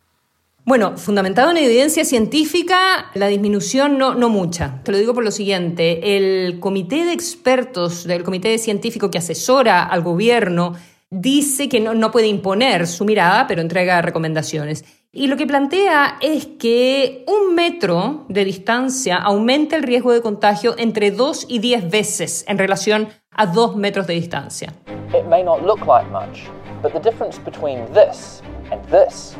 Bueno, 0.64 0.96
fundamentado 0.96 1.52
en 1.52 1.58
evidencia 1.58 2.04
científica, 2.04 3.12
la 3.14 3.28
disminución 3.28 3.98
no, 3.98 4.16
no 4.16 4.28
mucha. 4.28 4.80
Te 4.82 4.90
lo 4.90 4.98
digo 4.98 5.14
por 5.14 5.22
lo 5.22 5.30
siguiente, 5.30 6.16
el 6.16 6.58
comité 6.58 7.04
de 7.04 7.12
expertos 7.12 8.02
del 8.02 8.24
comité 8.24 8.58
científico 8.58 9.08
que 9.08 9.18
asesora 9.18 9.84
al 9.84 10.02
gobierno 10.02 10.74
dice 11.10 11.68
que 11.68 11.80
no, 11.80 11.94
no 11.94 12.10
puede 12.10 12.26
imponer 12.26 12.86
su 12.86 13.04
mirada, 13.04 13.46
pero 13.46 13.60
entrega 13.60 14.02
recomendaciones. 14.02 14.84
Y 15.12 15.28
lo 15.28 15.36
que 15.36 15.46
plantea 15.46 16.18
es 16.20 16.46
que 16.46 17.24
un 17.26 17.54
metro 17.54 18.26
de 18.28 18.44
distancia 18.44 19.16
aumenta 19.16 19.76
el 19.76 19.82
riesgo 19.82 20.12
de 20.12 20.20
contagio 20.20 20.74
entre 20.78 21.10
2 21.10 21.46
y 21.48 21.58
10 21.58 21.90
veces 21.90 22.44
en 22.48 22.58
relación 22.58 23.08
a 23.30 23.46
2 23.46 23.76
metros 23.76 24.06
de 24.06 24.14
distancia. 24.14 24.72
It 25.14 25.24
may 25.28 25.42
not 25.42 25.62
look 25.62 25.86
like 25.86 26.10
much, 26.10 26.48
but 26.82 26.92
the 26.92 27.00
difference 27.00 27.38
between 27.42 27.86
this 27.94 28.42
and 28.70 28.82
this 28.90 29.36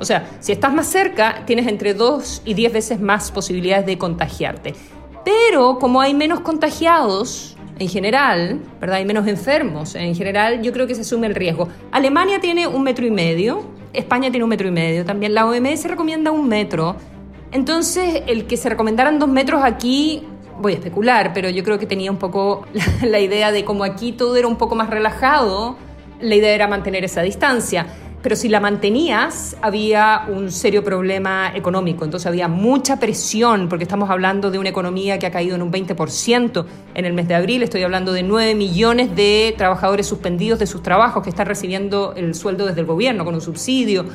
o 0.00 0.04
sea, 0.04 0.26
si 0.40 0.52
estás 0.52 0.72
más 0.72 0.86
cerca, 0.86 1.42
tienes 1.46 1.66
entre 1.66 1.94
2 1.94 2.42
y 2.44 2.54
10 2.54 2.72
veces 2.72 3.00
más 3.00 3.30
posibilidades 3.30 3.86
de 3.86 3.98
contagiarte. 3.98 4.74
Pero 5.24 5.78
como 5.78 6.00
hay 6.00 6.14
menos 6.14 6.40
contagiados, 6.40 7.55
en 7.78 7.88
general, 7.88 8.60
¿verdad? 8.80 8.96
Hay 8.96 9.04
menos 9.04 9.26
enfermos 9.26 9.94
en 9.94 10.14
general, 10.14 10.62
yo 10.62 10.72
creo 10.72 10.86
que 10.86 10.94
se 10.94 11.02
asume 11.02 11.26
el 11.26 11.34
riesgo. 11.34 11.68
Alemania 11.92 12.40
tiene 12.40 12.66
un 12.66 12.82
metro 12.82 13.06
y 13.06 13.10
medio, 13.10 13.64
España 13.92 14.30
tiene 14.30 14.44
un 14.44 14.50
metro 14.50 14.68
y 14.68 14.70
medio 14.70 15.04
también, 15.04 15.34
la 15.34 15.46
OMS 15.46 15.84
recomienda 15.84 16.30
un 16.30 16.48
metro. 16.48 16.96
Entonces, 17.52 18.22
el 18.26 18.46
que 18.46 18.56
se 18.56 18.68
recomendaran 18.68 19.18
dos 19.18 19.28
metros 19.28 19.62
aquí, 19.62 20.22
voy 20.60 20.72
a 20.72 20.76
especular, 20.76 21.32
pero 21.32 21.50
yo 21.50 21.62
creo 21.62 21.78
que 21.78 21.86
tenía 21.86 22.10
un 22.10 22.18
poco 22.18 22.66
la, 22.72 22.84
la 23.06 23.20
idea 23.20 23.52
de 23.52 23.64
como 23.64 23.84
aquí 23.84 24.12
todo 24.12 24.36
era 24.36 24.48
un 24.48 24.56
poco 24.56 24.74
más 24.74 24.90
relajado, 24.90 25.76
la 26.20 26.34
idea 26.34 26.54
era 26.54 26.66
mantener 26.66 27.04
esa 27.04 27.22
distancia 27.22 27.86
pero 28.26 28.34
si 28.34 28.48
la 28.48 28.58
mantenías 28.58 29.56
había 29.62 30.26
un 30.26 30.50
serio 30.50 30.82
problema 30.82 31.52
económico, 31.54 32.04
entonces 32.04 32.26
había 32.26 32.48
mucha 32.48 32.98
presión, 32.98 33.68
porque 33.68 33.84
estamos 33.84 34.10
hablando 34.10 34.50
de 34.50 34.58
una 34.58 34.68
economía 34.68 35.16
que 35.20 35.26
ha 35.26 35.30
caído 35.30 35.54
en 35.54 35.62
un 35.62 35.70
20% 35.70 36.66
en 36.92 37.04
el 37.04 37.12
mes 37.12 37.28
de 37.28 37.36
abril, 37.36 37.62
estoy 37.62 37.84
hablando 37.84 38.12
de 38.12 38.24
9 38.24 38.56
millones 38.56 39.14
de 39.14 39.54
trabajadores 39.56 40.08
suspendidos 40.08 40.58
de 40.58 40.66
sus 40.66 40.82
trabajos 40.82 41.22
que 41.22 41.30
están 41.30 41.46
recibiendo 41.46 42.14
el 42.16 42.34
sueldo 42.34 42.66
desde 42.66 42.80
el 42.80 42.86
gobierno 42.86 43.24
con 43.24 43.32
un 43.32 43.40
subsidio, 43.40 44.06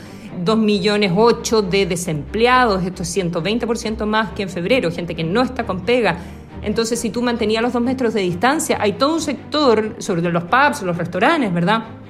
2 0.44 0.58
millones 0.58 1.14
8 1.16 1.62
de 1.62 1.86
desempleados, 1.86 2.84
esto 2.84 3.04
es 3.04 3.16
120% 3.16 4.06
más 4.06 4.34
que 4.34 4.44
en 4.44 4.50
febrero, 4.50 4.92
gente 4.92 5.16
que 5.16 5.24
no 5.24 5.42
está 5.42 5.66
con 5.66 5.86
pega. 5.86 6.18
Entonces, 6.64 7.00
si 7.00 7.12
tú 7.12 7.22
mantenías 7.22 7.64
los 7.64 7.72
dos 7.72 7.82
metros 7.82 8.14
de 8.14 8.20
distancia, 8.20 8.78
hay 8.82 8.92
todo 8.92 9.14
un 9.14 9.22
sector, 9.22 9.96
sobre 10.00 10.22
los 10.22 10.44
pubs, 10.44 10.82
los 10.82 10.98
restaurantes, 10.98 11.54
¿verdad? 11.54 12.01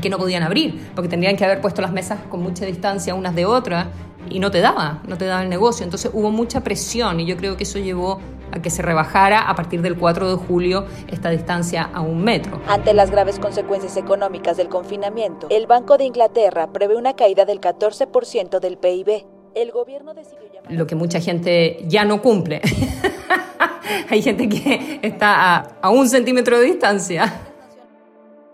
Que 0.00 0.10
no 0.10 0.18
podían 0.18 0.42
abrir, 0.42 0.90
porque 0.94 1.08
tendrían 1.08 1.36
que 1.36 1.44
haber 1.44 1.60
puesto 1.60 1.82
las 1.82 1.92
mesas 1.92 2.20
con 2.28 2.42
mucha 2.42 2.64
distancia 2.66 3.14
unas 3.14 3.34
de 3.34 3.46
otras 3.46 3.86
y 4.28 4.38
no 4.38 4.50
te 4.50 4.60
daba, 4.60 5.02
no 5.06 5.16
te 5.16 5.24
daba 5.24 5.42
el 5.42 5.48
negocio. 5.48 5.84
Entonces 5.84 6.10
hubo 6.12 6.30
mucha 6.30 6.62
presión 6.62 7.20
y 7.20 7.26
yo 7.26 7.36
creo 7.36 7.56
que 7.56 7.64
eso 7.64 7.78
llevó 7.78 8.20
a 8.52 8.60
que 8.60 8.70
se 8.70 8.82
rebajara 8.82 9.48
a 9.48 9.54
partir 9.54 9.80
del 9.82 9.96
4 9.96 10.36
de 10.36 10.44
julio 10.44 10.86
esta 11.08 11.30
distancia 11.30 11.88
a 11.92 12.00
un 12.00 12.22
metro. 12.22 12.60
Ante 12.68 12.94
las 12.94 13.10
graves 13.10 13.38
consecuencias 13.38 13.96
económicas 13.96 14.56
del 14.56 14.68
confinamiento, 14.68 15.46
el 15.50 15.66
Banco 15.66 15.98
de 15.98 16.04
Inglaterra 16.04 16.72
prevé 16.72 16.96
una 16.96 17.14
caída 17.14 17.44
del 17.44 17.60
14% 17.60 18.60
del 18.60 18.76
PIB. 18.76 19.24
El 19.54 19.72
gobierno 19.72 20.14
decidió 20.14 20.46
llamar... 20.52 20.72
Lo 20.72 20.86
que 20.86 20.94
mucha 20.94 21.20
gente 21.20 21.84
ya 21.86 22.04
no 22.04 22.22
cumple. 22.22 22.60
Hay 24.10 24.22
gente 24.22 24.48
que 24.48 25.00
está 25.02 25.56
a, 25.56 25.56
a 25.82 25.90
un 25.90 26.08
centímetro 26.08 26.58
de 26.58 26.66
distancia. 26.66 27.49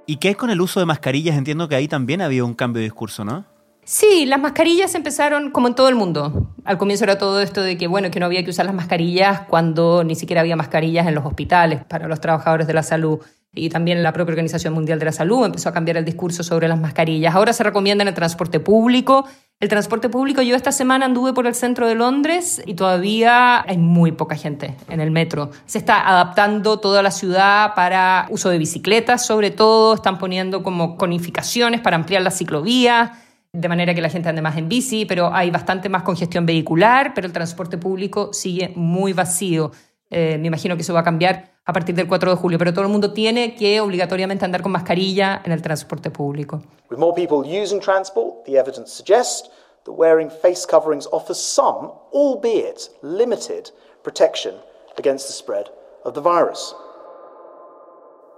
¿Y 0.08 0.16
qué 0.18 0.30
es 0.30 0.36
con 0.36 0.50
el 0.50 0.60
uso 0.60 0.78
de 0.78 0.86
mascarillas? 0.86 1.36
Entiendo 1.36 1.68
que 1.68 1.74
ahí 1.74 1.88
también 1.88 2.22
había 2.22 2.44
un 2.44 2.54
cambio 2.54 2.78
de 2.78 2.84
discurso, 2.84 3.24
¿no? 3.24 3.44
Sí, 3.84 4.24
las 4.26 4.40
mascarillas 4.40 4.94
empezaron 4.94 5.50
como 5.50 5.66
en 5.66 5.74
todo 5.74 5.88
el 5.88 5.96
mundo. 5.96 6.54
Al 6.64 6.78
comienzo 6.78 7.04
era 7.04 7.18
todo 7.18 7.40
esto 7.40 7.60
de 7.60 7.76
que, 7.76 7.88
bueno, 7.88 8.10
que 8.10 8.20
no 8.20 8.26
había 8.26 8.44
que 8.44 8.50
usar 8.50 8.66
las 8.66 8.74
mascarillas 8.74 9.42
cuando 9.48 10.04
ni 10.04 10.14
siquiera 10.14 10.42
había 10.42 10.54
mascarillas 10.54 11.08
en 11.08 11.14
los 11.14 11.24
hospitales 11.24 11.84
para 11.84 12.06
los 12.06 12.20
trabajadores 12.20 12.68
de 12.68 12.74
la 12.74 12.84
salud. 12.84 13.18
Y 13.52 13.68
también 13.68 14.02
la 14.02 14.12
propia 14.12 14.32
Organización 14.32 14.74
Mundial 14.74 14.98
de 14.98 15.06
la 15.06 15.12
Salud 15.12 15.44
empezó 15.46 15.70
a 15.70 15.72
cambiar 15.72 15.96
el 15.96 16.04
discurso 16.04 16.42
sobre 16.42 16.68
las 16.68 16.78
mascarillas. 16.78 17.34
Ahora 17.34 17.52
se 17.52 17.64
recomienda 17.64 18.02
en 18.02 18.08
el 18.08 18.14
transporte 18.14 18.60
público 18.60 19.26
el 19.58 19.70
transporte 19.70 20.10
público, 20.10 20.42
yo 20.42 20.54
esta 20.54 20.70
semana 20.70 21.06
anduve 21.06 21.32
por 21.32 21.46
el 21.46 21.54
centro 21.54 21.88
de 21.88 21.94
Londres 21.94 22.62
y 22.66 22.74
todavía 22.74 23.62
hay 23.62 23.78
muy 23.78 24.12
poca 24.12 24.36
gente 24.36 24.76
en 24.90 25.00
el 25.00 25.10
metro. 25.10 25.50
Se 25.64 25.78
está 25.78 26.06
adaptando 26.06 26.78
toda 26.78 27.02
la 27.02 27.10
ciudad 27.10 27.74
para 27.74 28.26
uso 28.28 28.50
de 28.50 28.58
bicicletas, 28.58 29.24
sobre 29.24 29.50
todo, 29.50 29.94
están 29.94 30.18
poniendo 30.18 30.62
como 30.62 30.98
conificaciones 30.98 31.80
para 31.80 31.96
ampliar 31.96 32.20
las 32.20 32.36
ciclovías, 32.36 33.12
de 33.50 33.68
manera 33.68 33.94
que 33.94 34.02
la 34.02 34.10
gente 34.10 34.28
ande 34.28 34.42
más 34.42 34.58
en 34.58 34.68
bici, 34.68 35.06
pero 35.06 35.34
hay 35.34 35.50
bastante 35.50 35.88
más 35.88 36.02
congestión 36.02 36.44
vehicular, 36.44 37.14
pero 37.14 37.26
el 37.26 37.32
transporte 37.32 37.78
público 37.78 38.34
sigue 38.34 38.74
muy 38.76 39.14
vacío. 39.14 39.72
Eh, 40.10 40.36
me 40.38 40.48
imagino 40.48 40.76
que 40.76 40.82
eso 40.82 40.92
va 40.92 41.00
a 41.00 41.04
cambiar 41.04 41.55
a 41.66 41.72
partir 41.72 41.94
del 41.96 42.06
4 42.06 42.30
de 42.30 42.36
julio, 42.36 42.58
pero 42.58 42.72
todo 42.72 42.84
el 42.84 42.90
mundo 42.90 43.12
tiene 43.12 43.56
que 43.56 43.80
obligatoriamente 43.80 44.44
andar 44.44 44.62
con 44.62 44.72
mascarilla 44.72 45.42
en 45.44 45.50
el 45.50 45.60
transporte 45.60 46.10
público. 46.10 46.62
With 46.90 46.98
more 46.98 47.12
people 47.12 47.38
using 47.44 47.80
transport, 47.80 48.44
the 48.44 48.56
evidence 48.56 48.92
suggests 48.92 49.50
that 49.84 49.92
wearing 49.92 50.30
face 50.30 50.64
coverings 50.64 51.08
offers 51.10 51.38
some, 51.38 51.90
albeit 52.12 52.88
limited, 53.02 53.70
protection 54.04 54.54
against 54.96 55.26
the 55.26 55.32
spread 55.32 55.66
of 56.04 56.14
the 56.14 56.20
virus. 56.20 56.74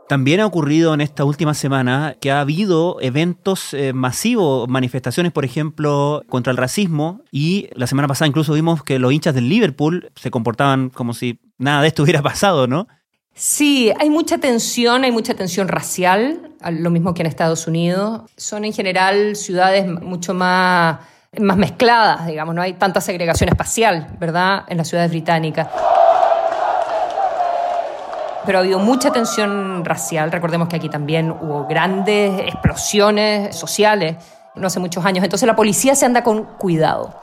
También 0.08 0.40
ha 0.40 0.46
ocurrido 0.46 0.94
en 0.94 1.02
esta 1.02 1.22
última 1.24 1.52
semana 1.52 2.16
que 2.18 2.30
ha 2.30 2.40
habido 2.40 2.96
eventos 3.02 3.74
eh, 3.74 3.92
masivos, 3.92 4.66
manifestaciones, 4.66 5.32
por 5.32 5.44
ejemplo, 5.44 6.22
contra 6.30 6.50
el 6.50 6.56
racismo, 6.56 7.20
y 7.30 7.68
la 7.74 7.86
semana 7.86 8.08
pasada 8.08 8.26
incluso 8.26 8.54
vimos 8.54 8.82
que 8.82 8.98
los 8.98 9.12
hinchas 9.12 9.34
del 9.34 9.50
Liverpool 9.50 10.10
se 10.16 10.30
comportaban 10.30 10.88
como 10.88 11.12
si 11.12 11.40
nada 11.58 11.82
de 11.82 11.88
esto 11.88 12.02
hubiera 12.04 12.22
pasado, 12.22 12.66
¿no? 12.66 12.88
Sí, 13.38 13.92
hay 14.00 14.10
mucha 14.10 14.38
tensión, 14.38 15.04
hay 15.04 15.12
mucha 15.12 15.32
tensión 15.34 15.68
racial, 15.68 16.50
lo 16.72 16.90
mismo 16.90 17.14
que 17.14 17.22
en 17.22 17.26
Estados 17.26 17.68
Unidos. 17.68 18.22
Son 18.36 18.64
en 18.64 18.72
general 18.72 19.36
ciudades 19.36 19.86
mucho 19.86 20.34
más, 20.34 20.98
más 21.38 21.56
mezcladas, 21.56 22.26
digamos, 22.26 22.52
no 22.56 22.62
hay 22.62 22.72
tanta 22.72 23.00
segregación 23.00 23.48
espacial, 23.48 24.08
¿verdad?, 24.18 24.64
en 24.68 24.76
las 24.76 24.88
ciudades 24.88 25.10
británicas 25.10 25.68
pero 28.44 28.60
ha 28.60 28.60
habido 28.62 28.78
mucha 28.78 29.10
tensión 29.10 29.84
racial. 29.84 30.32
Recordemos 30.32 30.68
que 30.68 30.76
aquí 30.76 30.88
también 30.88 31.30
hubo 31.30 31.66
grandes 31.66 32.40
explosiones 32.40 33.54
sociales 33.54 34.16
no 34.54 34.68
hace 34.68 34.80
muchos 34.80 35.04
años. 35.04 35.22
Entonces 35.22 35.46
la 35.46 35.54
policía 35.54 35.94
se 35.94 36.06
anda 36.06 36.22
con 36.22 36.44
cuidado. 36.44 37.14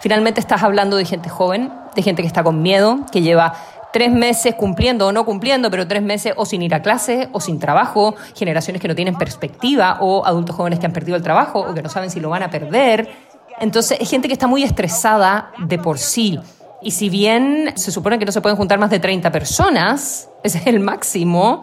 Finalmente 0.00 0.40
estás 0.40 0.62
hablando 0.62 0.98
de 0.98 1.06
gente 1.06 1.30
joven, 1.30 1.72
de 1.94 2.02
gente 2.02 2.20
que 2.20 2.28
está 2.28 2.44
con 2.44 2.60
miedo, 2.60 2.98
que 3.10 3.22
lleva 3.22 3.54
tres 3.94 4.10
meses 4.10 4.56
cumpliendo 4.56 5.06
o 5.06 5.12
no 5.12 5.24
cumpliendo, 5.24 5.70
pero 5.70 5.86
tres 5.86 6.02
meses 6.02 6.34
o 6.36 6.44
sin 6.44 6.62
ir 6.62 6.74
a 6.74 6.82
clase 6.82 7.28
o 7.30 7.38
sin 7.38 7.60
trabajo, 7.60 8.16
generaciones 8.34 8.82
que 8.82 8.88
no 8.88 8.96
tienen 8.96 9.14
perspectiva 9.14 9.98
o 10.00 10.26
adultos 10.26 10.56
jóvenes 10.56 10.80
que 10.80 10.86
han 10.86 10.92
perdido 10.92 11.16
el 11.16 11.22
trabajo 11.22 11.60
o 11.60 11.72
que 11.72 11.80
no 11.80 11.88
saben 11.88 12.10
si 12.10 12.18
lo 12.18 12.28
van 12.28 12.42
a 12.42 12.50
perder. 12.50 13.08
Entonces 13.60 13.98
es 14.00 14.10
gente 14.10 14.26
que 14.26 14.34
está 14.34 14.48
muy 14.48 14.64
estresada 14.64 15.52
de 15.58 15.78
por 15.78 16.00
sí. 16.00 16.40
Y 16.82 16.90
si 16.90 17.08
bien 17.08 17.72
se 17.76 17.92
supone 17.92 18.18
que 18.18 18.24
no 18.24 18.32
se 18.32 18.40
pueden 18.40 18.56
juntar 18.56 18.80
más 18.80 18.90
de 18.90 18.98
30 18.98 19.30
personas, 19.30 20.28
ese 20.42 20.58
es 20.58 20.66
el 20.66 20.80
máximo, 20.80 21.62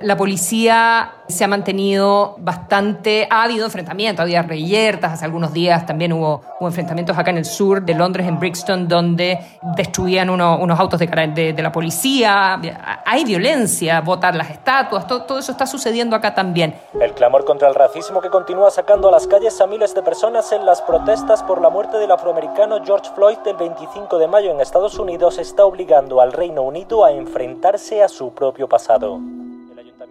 la 0.00 0.16
policía 0.16 1.12
se 1.28 1.44
ha 1.44 1.48
mantenido 1.48 2.36
bastante. 2.38 3.28
Ha 3.30 3.42
habido 3.42 3.66
enfrentamientos, 3.66 4.22
había 4.22 4.42
reyertas. 4.42 5.12
Hace 5.12 5.26
algunos 5.26 5.52
días 5.52 5.84
también 5.86 6.12
hubo, 6.12 6.42
enfrentamientos 6.60 7.16
acá 7.16 7.30
en 7.30 7.38
el 7.38 7.44
sur 7.44 7.82
de 7.82 7.94
Londres, 7.94 8.26
en 8.26 8.38
Brixton, 8.38 8.88
donde 8.88 9.38
destruían 9.76 10.30
unos 10.30 10.80
autos 10.80 10.98
de, 10.98 11.54
la 11.56 11.72
policía. 11.72 12.60
Hay 13.04 13.24
violencia, 13.24 14.00
botar 14.00 14.34
las 14.34 14.50
estatuas, 14.50 15.06
todo, 15.06 15.22
todo 15.22 15.38
eso 15.38 15.52
está 15.52 15.66
sucediendo 15.66 16.16
acá 16.16 16.34
también. 16.34 16.74
El 16.98 17.12
clamor 17.12 17.44
contra 17.44 17.68
el 17.68 17.74
racismo 17.74 18.20
que 18.20 18.30
continúa 18.30 18.70
sacando 18.70 19.08
a 19.08 19.12
las 19.12 19.26
calles 19.26 19.60
a 19.60 19.66
miles 19.66 19.94
de 19.94 20.02
personas 20.02 20.50
en 20.52 20.64
las 20.64 20.80
protestas 20.82 21.42
por 21.42 21.60
la 21.60 21.70
muerte 21.70 21.98
del 21.98 22.10
afroamericano 22.10 22.82
George 22.84 23.10
Floyd 23.14 23.38
del 23.38 23.56
25 23.56 24.18
de 24.18 24.28
mayo 24.28 24.50
en 24.50 24.60
Estados 24.60 24.98
Unidos 24.98 25.38
está 25.38 25.64
obligando 25.64 26.20
al 26.20 26.32
Reino 26.32 26.62
Unido 26.62 27.04
a 27.04 27.12
enfrentarse 27.12 28.02
a 28.02 28.08
su 28.08 28.32
propio 28.32 28.68
pasado 28.68 29.20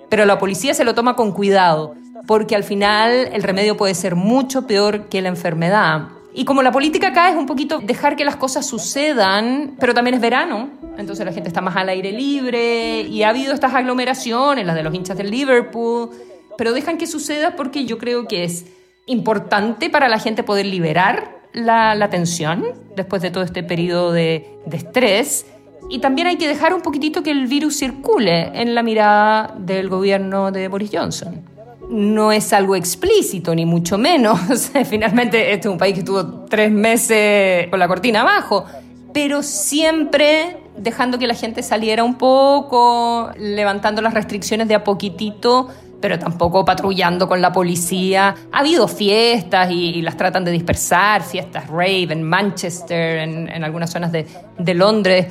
pero 0.09 0.25
la 0.25 0.39
policía 0.39 0.73
se 0.73 0.83
lo 0.83 0.95
toma 0.95 1.15
con 1.15 1.31
cuidado, 1.31 1.95
porque 2.27 2.55
al 2.55 2.63
final 2.63 3.29
el 3.31 3.43
remedio 3.43 3.77
puede 3.77 3.95
ser 3.95 4.15
mucho 4.15 4.67
peor 4.67 5.07
que 5.07 5.21
la 5.21 5.29
enfermedad. 5.29 6.09
Y 6.33 6.45
como 6.45 6.61
la 6.61 6.71
política 6.71 7.07
acá 7.07 7.29
es 7.29 7.35
un 7.35 7.45
poquito 7.45 7.79
dejar 7.79 8.15
que 8.15 8.25
las 8.25 8.35
cosas 8.35 8.65
sucedan, 8.65 9.75
pero 9.79 9.93
también 9.93 10.15
es 10.15 10.21
verano, 10.21 10.69
entonces 10.97 11.25
la 11.25 11.33
gente 11.33 11.47
está 11.49 11.61
más 11.61 11.75
al 11.75 11.89
aire 11.89 12.11
libre 12.11 13.01
y 13.01 13.23
ha 13.23 13.29
habido 13.29 13.53
estas 13.53 13.73
aglomeraciones, 13.73 14.65
las 14.65 14.75
de 14.75 14.83
los 14.83 14.93
hinchas 14.93 15.17
del 15.17 15.31
Liverpool, 15.31 16.09
pero 16.57 16.73
dejan 16.73 16.97
que 16.97 17.07
suceda 17.07 17.55
porque 17.55 17.85
yo 17.85 17.97
creo 17.97 18.27
que 18.27 18.43
es 18.43 18.65
importante 19.05 19.89
para 19.89 20.07
la 20.07 20.19
gente 20.19 20.43
poder 20.43 20.65
liberar 20.65 21.39
la, 21.53 22.09
tensión 22.09 22.63
después 22.95 23.21
de 23.21 23.31
todo 23.31 23.43
este 23.43 23.63
periodo 23.63 24.11
de, 24.11 24.59
de 24.65 24.77
estrés 24.77 25.45
y 25.89 25.99
también 25.99 26.27
hay 26.27 26.37
que 26.37 26.47
dejar 26.47 26.73
un 26.73 26.81
poquitito 26.81 27.23
que 27.23 27.31
el 27.31 27.47
virus 27.47 27.77
circule 27.77 28.51
en 28.53 28.75
la 28.75 28.83
mirada 28.83 29.55
del 29.57 29.89
gobierno 29.89 30.51
de 30.51 30.67
Boris 30.67 30.91
Johnson. 30.93 31.41
No 31.89 32.31
es 32.31 32.53
algo 32.53 32.75
explícito, 32.75 33.55
ni 33.55 33.65
mucho 33.65 33.97
menos. 33.97 34.39
Finalmente, 34.85 35.51
este 35.51 35.67
es 35.67 35.71
un 35.71 35.79
país 35.79 35.95
que 35.95 36.01
estuvo 36.01 36.23
tres 36.45 36.71
meses 36.71 37.67
con 37.69 37.79
la 37.79 37.87
cortina 37.87 38.21
abajo, 38.21 38.65
pero 39.11 39.41
siempre 39.41 40.57
dejando 40.77 41.17
que 41.17 41.25
la 41.25 41.33
gente 41.33 41.63
saliera 41.63 42.03
un 42.03 42.15
poco, 42.15 43.31
levantando 43.37 44.03
las 44.03 44.13
restricciones 44.13 44.67
de 44.67 44.75
a 44.75 44.83
poquitito, 44.83 45.69
pero 45.99 46.19
tampoco 46.19 46.63
patrullando 46.63 47.27
con 47.27 47.41
la 47.41 47.51
policía. 47.51 48.35
Ha 48.51 48.59
habido 48.59 48.87
fiestas 48.87 49.71
y, 49.71 50.03
las 50.03 50.15
tratan 50.15 50.45
de 50.45 50.51
dispersar, 50.51 51.23
fiestas 51.23 51.67
rave 51.67 52.09
en 52.11 52.21
Manchester, 52.21 53.17
en, 53.17 53.49
en 53.49 53.63
algunas 53.63 53.89
zonas 53.89 54.11
de, 54.11 54.27
de 54.59 54.73
Londres 54.75 55.25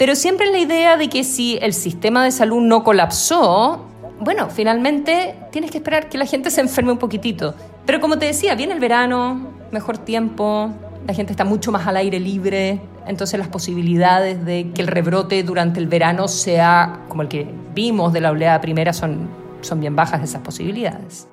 pero 0.00 0.16
siempre 0.16 0.46
en 0.46 0.52
la 0.52 0.58
idea 0.60 0.96
de 0.96 1.10
que 1.10 1.24
si 1.24 1.58
el 1.60 1.74
sistema 1.74 2.24
de 2.24 2.30
salud 2.30 2.62
no 2.62 2.82
colapsó, 2.84 3.84
bueno, 4.18 4.48
finalmente 4.48 5.34
tienes 5.52 5.70
que 5.70 5.76
esperar 5.76 6.08
que 6.08 6.16
la 6.16 6.24
gente 6.24 6.50
se 6.50 6.62
enferme 6.62 6.90
un 6.92 6.96
poquitito. 6.96 7.54
Pero 7.84 8.00
como 8.00 8.18
te 8.18 8.24
decía, 8.24 8.54
viene 8.54 8.72
el 8.72 8.80
verano, 8.80 9.48
mejor 9.70 9.98
tiempo, 9.98 10.72
la 11.06 11.12
gente 11.12 11.34
está 11.34 11.44
mucho 11.44 11.70
más 11.70 11.86
al 11.86 11.98
aire 11.98 12.18
libre, 12.18 12.80
entonces 13.06 13.38
las 13.38 13.48
posibilidades 13.48 14.42
de 14.46 14.70
que 14.72 14.80
el 14.80 14.88
rebrote 14.88 15.42
durante 15.42 15.80
el 15.80 15.86
verano 15.86 16.28
sea 16.28 17.00
como 17.10 17.20
el 17.20 17.28
que 17.28 17.46
vimos 17.74 18.14
de 18.14 18.22
la 18.22 18.30
oleada 18.30 18.58
primera 18.62 18.94
son, 18.94 19.28
son 19.60 19.80
bien 19.80 19.96
bajas 19.96 20.22
esas 20.22 20.40
posibilidades. 20.40 21.28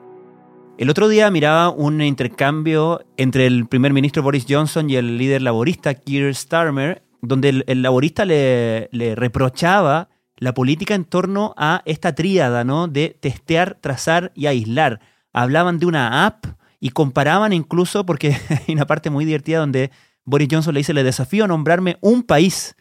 El 0.78 0.90
otro 0.90 1.08
día 1.08 1.32
miraba 1.32 1.70
un 1.70 2.02
intercambio 2.02 3.00
entre 3.16 3.48
el 3.48 3.66
primer 3.66 3.94
ministro 3.94 4.24
Boris 4.24 4.46
Johnson 4.48 4.90
y 4.90 4.98
el 4.98 5.18
líder 5.18 5.42
laborista 5.42 5.94
Keir 5.94 6.36
Starmer, 6.36 7.07
donde 7.22 7.64
el, 7.66 7.82
laborista 7.82 8.26
le, 8.26 8.90
reprochaba 9.16 10.10
la 10.38 10.54
política 10.54 10.96
en 10.96 11.06
torno 11.06 11.54
a 11.58 11.82
esta 11.86 12.14
tríada, 12.14 12.64
¿no? 12.64 12.88
De 12.88 13.18
testear, 13.20 13.78
trazar 13.82 14.32
y 14.36 14.46
aislar. 14.46 15.00
Hablaban 15.34 15.80
de 15.80 15.86
una 15.86 16.26
app 16.26 16.46
y 16.80 16.92
comparaban 16.92 17.54
incluso, 17.54 18.06
porque 18.06 18.38
hay 18.68 18.74
una 18.74 18.86
parte 18.86 19.10
muy 19.10 19.26
divertida 19.26 19.60
donde 19.60 19.92
Boris 20.26 20.48
Johnson 20.52 20.74
le 20.74 20.82
dice, 20.82 20.94
le 20.94 21.04
desafío 21.04 21.46
a 21.46 21.48
nombrarme 21.48 21.98
un 22.02 22.24
país 22.24 22.76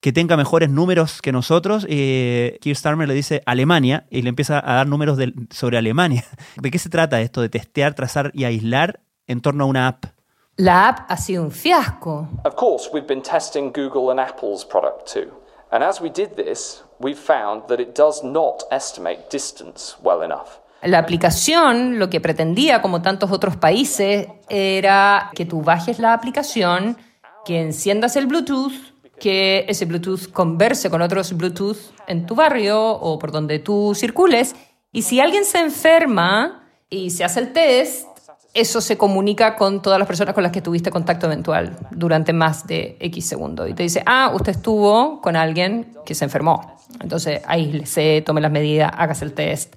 que 0.00 0.12
tenga 0.12 0.36
mejores 0.36 0.70
números 0.70 1.20
que 1.22 1.32
nosotros. 1.32 1.86
Eh, 1.88 2.58
Keir 2.60 2.76
Starmer 2.76 3.06
le 3.06 3.14
dice 3.14 3.42
Alemania 3.46 4.06
y 4.10 4.22
le 4.22 4.30
empieza 4.30 4.58
a 4.58 4.74
dar 4.74 4.86
números 4.86 5.18
sobre 5.50 5.78
Alemania. 5.78 6.24
¿De 6.60 6.70
qué 6.70 6.78
se 6.78 6.88
trata 6.88 7.20
esto 7.20 7.42
de 7.42 7.48
testear, 7.48 7.94
trazar 7.94 8.30
y 8.34 8.44
aislar 8.44 9.00
en 9.26 9.40
torno 9.40 9.64
a 9.64 9.66
una 9.66 9.88
app? 9.88 10.06
La 10.60 10.88
app 10.88 11.10
ha 11.10 11.16
sido 11.16 11.42
un 11.42 11.50
fiasco. 11.50 12.28
Of 12.44 12.54
course, 12.54 12.90
we've 12.92 13.06
been 13.06 13.22
testing 13.22 13.72
Google 13.72 14.10
and 14.10 14.20
Apple's 14.20 14.62
product 14.62 15.10
too. 15.10 15.32
And 15.70 15.82
as 15.82 16.02
we 16.02 16.10
did 16.10 16.36
this, 16.36 16.84
we 16.98 17.14
found 17.14 17.66
that 17.68 17.80
it 17.80 17.96
does 17.96 18.22
not 18.22 18.64
estimate 18.70 19.30
distance 19.30 19.96
well 20.02 20.22
enough. 20.22 20.60
La 20.82 20.98
aplicación 20.98 21.98
lo 21.98 22.10
que 22.10 22.20
pretendía, 22.20 22.82
como 22.82 23.00
tantos 23.00 23.30
otros 23.30 23.56
países, 23.56 24.28
era 24.50 25.30
que 25.34 25.46
tú 25.46 25.62
bajes 25.62 25.98
la 25.98 26.12
aplicación, 26.12 26.98
que 27.46 27.62
enciendas 27.62 28.16
el 28.16 28.26
Bluetooth, 28.26 28.74
que 29.18 29.64
ese 29.66 29.86
Bluetooth 29.86 30.30
converse 30.30 30.90
con 30.90 31.00
otros 31.00 31.32
Bluetooth 31.32 31.78
en 32.06 32.26
tu 32.26 32.34
barrio 32.34 32.86
o 32.90 33.18
por 33.18 33.32
donde 33.32 33.60
tú 33.60 33.94
circules. 33.94 34.54
Y 34.92 35.02
si 35.02 35.20
alguien 35.20 35.46
se 35.46 35.60
enferma 35.60 36.68
y 36.90 37.08
se 37.08 37.24
hace 37.24 37.40
el 37.40 37.54
test, 37.54 38.09
eso 38.52 38.80
se 38.80 38.98
comunica 38.98 39.54
con 39.54 39.80
todas 39.80 39.98
las 39.98 40.08
personas 40.08 40.34
con 40.34 40.42
las 40.42 40.52
que 40.52 40.60
tuviste 40.60 40.90
contacto 40.90 41.26
eventual 41.26 41.76
durante 41.92 42.32
más 42.32 42.66
de 42.66 42.96
X 43.00 43.28
segundos. 43.28 43.68
Y 43.68 43.74
te 43.74 43.84
dice, 43.84 44.02
ah, 44.06 44.32
usted 44.34 44.52
estuvo 44.52 45.20
con 45.20 45.36
alguien 45.36 45.92
que 46.04 46.14
se 46.14 46.24
enfermó. 46.24 46.76
Entonces, 47.00 47.42
ahí 47.46 47.86
se 47.86 48.22
tome 48.22 48.40
las 48.40 48.50
medidas, 48.50 48.90
hágase 48.96 49.24
el 49.24 49.34
test. 49.34 49.74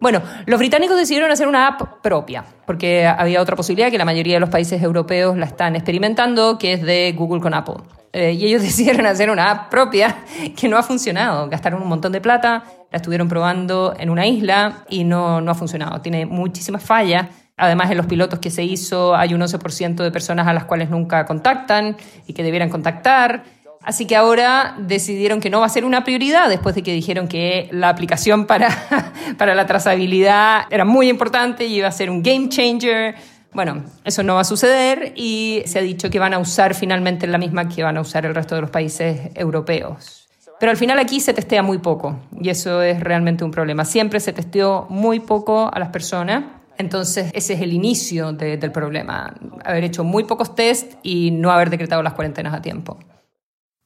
Bueno, 0.00 0.22
los 0.44 0.58
británicos 0.58 0.96
decidieron 0.96 1.30
hacer 1.30 1.48
una 1.48 1.68
app 1.68 2.02
propia, 2.02 2.44
porque 2.66 3.06
había 3.06 3.40
otra 3.40 3.56
posibilidad 3.56 3.90
que 3.90 3.96
la 3.96 4.04
mayoría 4.04 4.34
de 4.34 4.40
los 4.40 4.50
países 4.50 4.82
europeos 4.82 5.36
la 5.38 5.46
están 5.46 5.74
experimentando, 5.74 6.58
que 6.58 6.74
es 6.74 6.82
de 6.82 7.14
Google 7.16 7.40
con 7.40 7.54
Apple. 7.54 7.76
Eh, 8.12 8.32
y 8.32 8.46
ellos 8.46 8.62
decidieron 8.62 9.06
hacer 9.06 9.30
una 9.30 9.50
app 9.50 9.70
propia 9.70 10.24
que 10.56 10.68
no 10.68 10.76
ha 10.76 10.82
funcionado. 10.82 11.48
Gastaron 11.48 11.82
un 11.82 11.88
montón 11.88 12.12
de 12.12 12.20
plata, 12.20 12.64
la 12.90 12.96
estuvieron 12.96 13.28
probando 13.28 13.94
en 13.98 14.10
una 14.10 14.26
isla 14.26 14.84
y 14.88 15.04
no, 15.04 15.40
no 15.40 15.50
ha 15.50 15.54
funcionado. 15.54 16.00
Tiene 16.00 16.26
muchísimas 16.26 16.82
fallas. 16.82 17.28
Además, 17.56 17.90
en 17.90 17.96
los 17.96 18.06
pilotos 18.06 18.38
que 18.38 18.50
se 18.50 18.62
hizo 18.64 19.16
hay 19.16 19.32
un 19.32 19.40
11% 19.40 19.96
de 19.96 20.10
personas 20.10 20.46
a 20.46 20.52
las 20.52 20.64
cuales 20.64 20.90
nunca 20.90 21.24
contactan 21.24 21.96
y 22.26 22.34
que 22.34 22.42
debieran 22.42 22.68
contactar. 22.68 23.44
Así 23.82 24.06
que 24.06 24.16
ahora 24.16 24.74
decidieron 24.78 25.40
que 25.40 25.48
no 25.48 25.60
va 25.60 25.66
a 25.66 25.70
ser 25.70 25.84
una 25.84 26.04
prioridad 26.04 26.48
después 26.48 26.74
de 26.74 26.82
que 26.82 26.92
dijeron 26.92 27.28
que 27.28 27.68
la 27.70 27.88
aplicación 27.88 28.46
para, 28.46 28.68
para 29.38 29.54
la 29.54 29.64
trazabilidad 29.64 30.64
era 30.70 30.84
muy 30.84 31.08
importante 31.08 31.66
y 31.66 31.76
iba 31.76 31.88
a 31.88 31.92
ser 31.92 32.10
un 32.10 32.22
game 32.22 32.48
changer. 32.48 33.14
Bueno, 33.52 33.84
eso 34.04 34.22
no 34.22 34.34
va 34.34 34.40
a 34.40 34.44
suceder 34.44 35.12
y 35.16 35.62
se 35.66 35.78
ha 35.78 35.82
dicho 35.82 36.10
que 36.10 36.18
van 36.18 36.34
a 36.34 36.38
usar 36.38 36.74
finalmente 36.74 37.26
la 37.26 37.38
misma 37.38 37.68
que 37.68 37.82
van 37.82 37.96
a 37.96 38.00
usar 38.02 38.26
el 38.26 38.34
resto 38.34 38.54
de 38.54 38.60
los 38.60 38.70
países 38.70 39.30
europeos. 39.34 40.28
Pero 40.58 40.70
al 40.70 40.76
final 40.76 40.98
aquí 40.98 41.20
se 41.20 41.32
testea 41.32 41.62
muy 41.62 41.78
poco 41.78 42.18
y 42.40 42.48
eso 42.48 42.82
es 42.82 43.00
realmente 43.00 43.44
un 43.44 43.50
problema. 43.50 43.84
Siempre 43.84 44.20
se 44.20 44.32
testeó 44.32 44.86
muy 44.90 45.20
poco 45.20 45.70
a 45.72 45.78
las 45.78 45.88
personas. 45.88 46.44
Entonces, 46.78 47.30
ese 47.34 47.54
es 47.54 47.60
el 47.60 47.72
inicio 47.72 48.32
del 48.32 48.72
problema, 48.72 49.34
haber 49.64 49.84
hecho 49.84 50.04
muy 50.04 50.24
pocos 50.24 50.54
test 50.54 50.94
y 51.02 51.30
no 51.30 51.50
haber 51.50 51.70
decretado 51.70 52.02
las 52.02 52.12
cuarentenas 52.12 52.54
a 52.54 52.62
tiempo. 52.62 52.98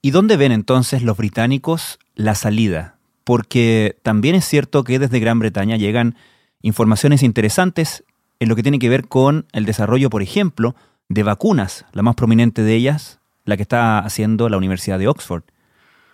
¿Y 0.02 0.10
dónde 0.10 0.36
ven 0.36 0.52
entonces 0.52 1.02
los 1.02 1.16
británicos 1.16 1.98
la 2.14 2.34
salida? 2.34 2.96
Porque 3.24 3.98
también 4.02 4.34
es 4.34 4.44
cierto 4.44 4.82
que 4.82 4.98
desde 4.98 5.20
Gran 5.20 5.38
Bretaña 5.38 5.76
llegan 5.76 6.16
informaciones 6.62 7.22
interesantes 7.22 8.04
en 8.40 8.48
lo 8.48 8.56
que 8.56 8.62
tiene 8.62 8.78
que 8.78 8.88
ver 8.88 9.06
con 9.08 9.46
el 9.52 9.66
desarrollo, 9.66 10.10
por 10.10 10.22
ejemplo, 10.22 10.74
de 11.08 11.22
vacunas, 11.22 11.84
la 11.92 12.02
más 12.02 12.14
prominente 12.14 12.62
de 12.62 12.74
ellas, 12.74 13.20
la 13.44 13.56
que 13.56 13.62
está 13.62 13.98
haciendo 13.98 14.48
la 14.48 14.56
Universidad 14.56 14.98
de 14.98 15.08
Oxford. 15.08 15.42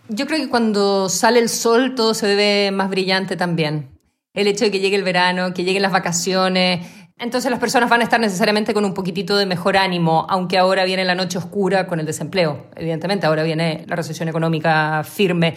Yo 0.09 0.27
creo 0.27 0.41
que 0.41 0.49
cuando 0.49 1.09
sale 1.09 1.39
el 1.39 1.49
sol 1.49 1.95
todo 1.95 2.15
se 2.15 2.35
ve 2.35 2.71
más 2.73 2.91
brillante 2.91 3.37
también. 3.37 3.96
El 4.37 4.47
hecho 4.47 4.67
de 4.67 4.71
que 4.71 4.79
llegue 4.79 4.95
el 4.95 5.03
verano, 5.03 5.53
que 5.53 5.65
lleguen 5.65 5.83
las 5.83 5.91
vacaciones, 5.91 6.87
entonces 7.19 7.51
las 7.51 7.59
personas 7.59 7.89
van 7.89 8.03
a 8.03 8.05
estar 8.05 8.21
necesariamente 8.21 8.75
con 8.75 8.85
un 8.85 8.93
poquitito 8.93 9.39
de 9.39 9.47
mejor 9.47 9.79
ánimo, 9.79 10.27
aunque 10.29 10.59
ahora 10.59 10.85
viene 10.85 11.03
la 11.05 11.15
noche 11.15 11.39
oscura 11.39 11.87
con 11.87 11.99
el 11.99 12.05
desempleo. 12.05 12.67
Evidentemente, 12.77 13.27
ahora 13.27 13.43
viene 13.43 13.85
la 13.89 13.97
recesión 13.97 14.29
económica 14.29 15.03
firme. 15.03 15.55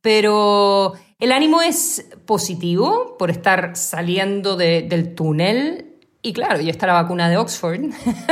Pero 0.00 0.94
el 1.18 1.30
ánimo 1.30 1.60
es 1.60 2.08
positivo 2.24 3.16
por 3.18 3.30
estar 3.30 3.76
saliendo 3.76 4.56
del 4.56 5.14
túnel. 5.14 5.98
Y 6.22 6.32
claro, 6.32 6.60
ya 6.60 6.70
está 6.70 6.86
la 6.86 6.94
vacuna 6.94 7.28
de 7.28 7.36
Oxford, 7.36 7.80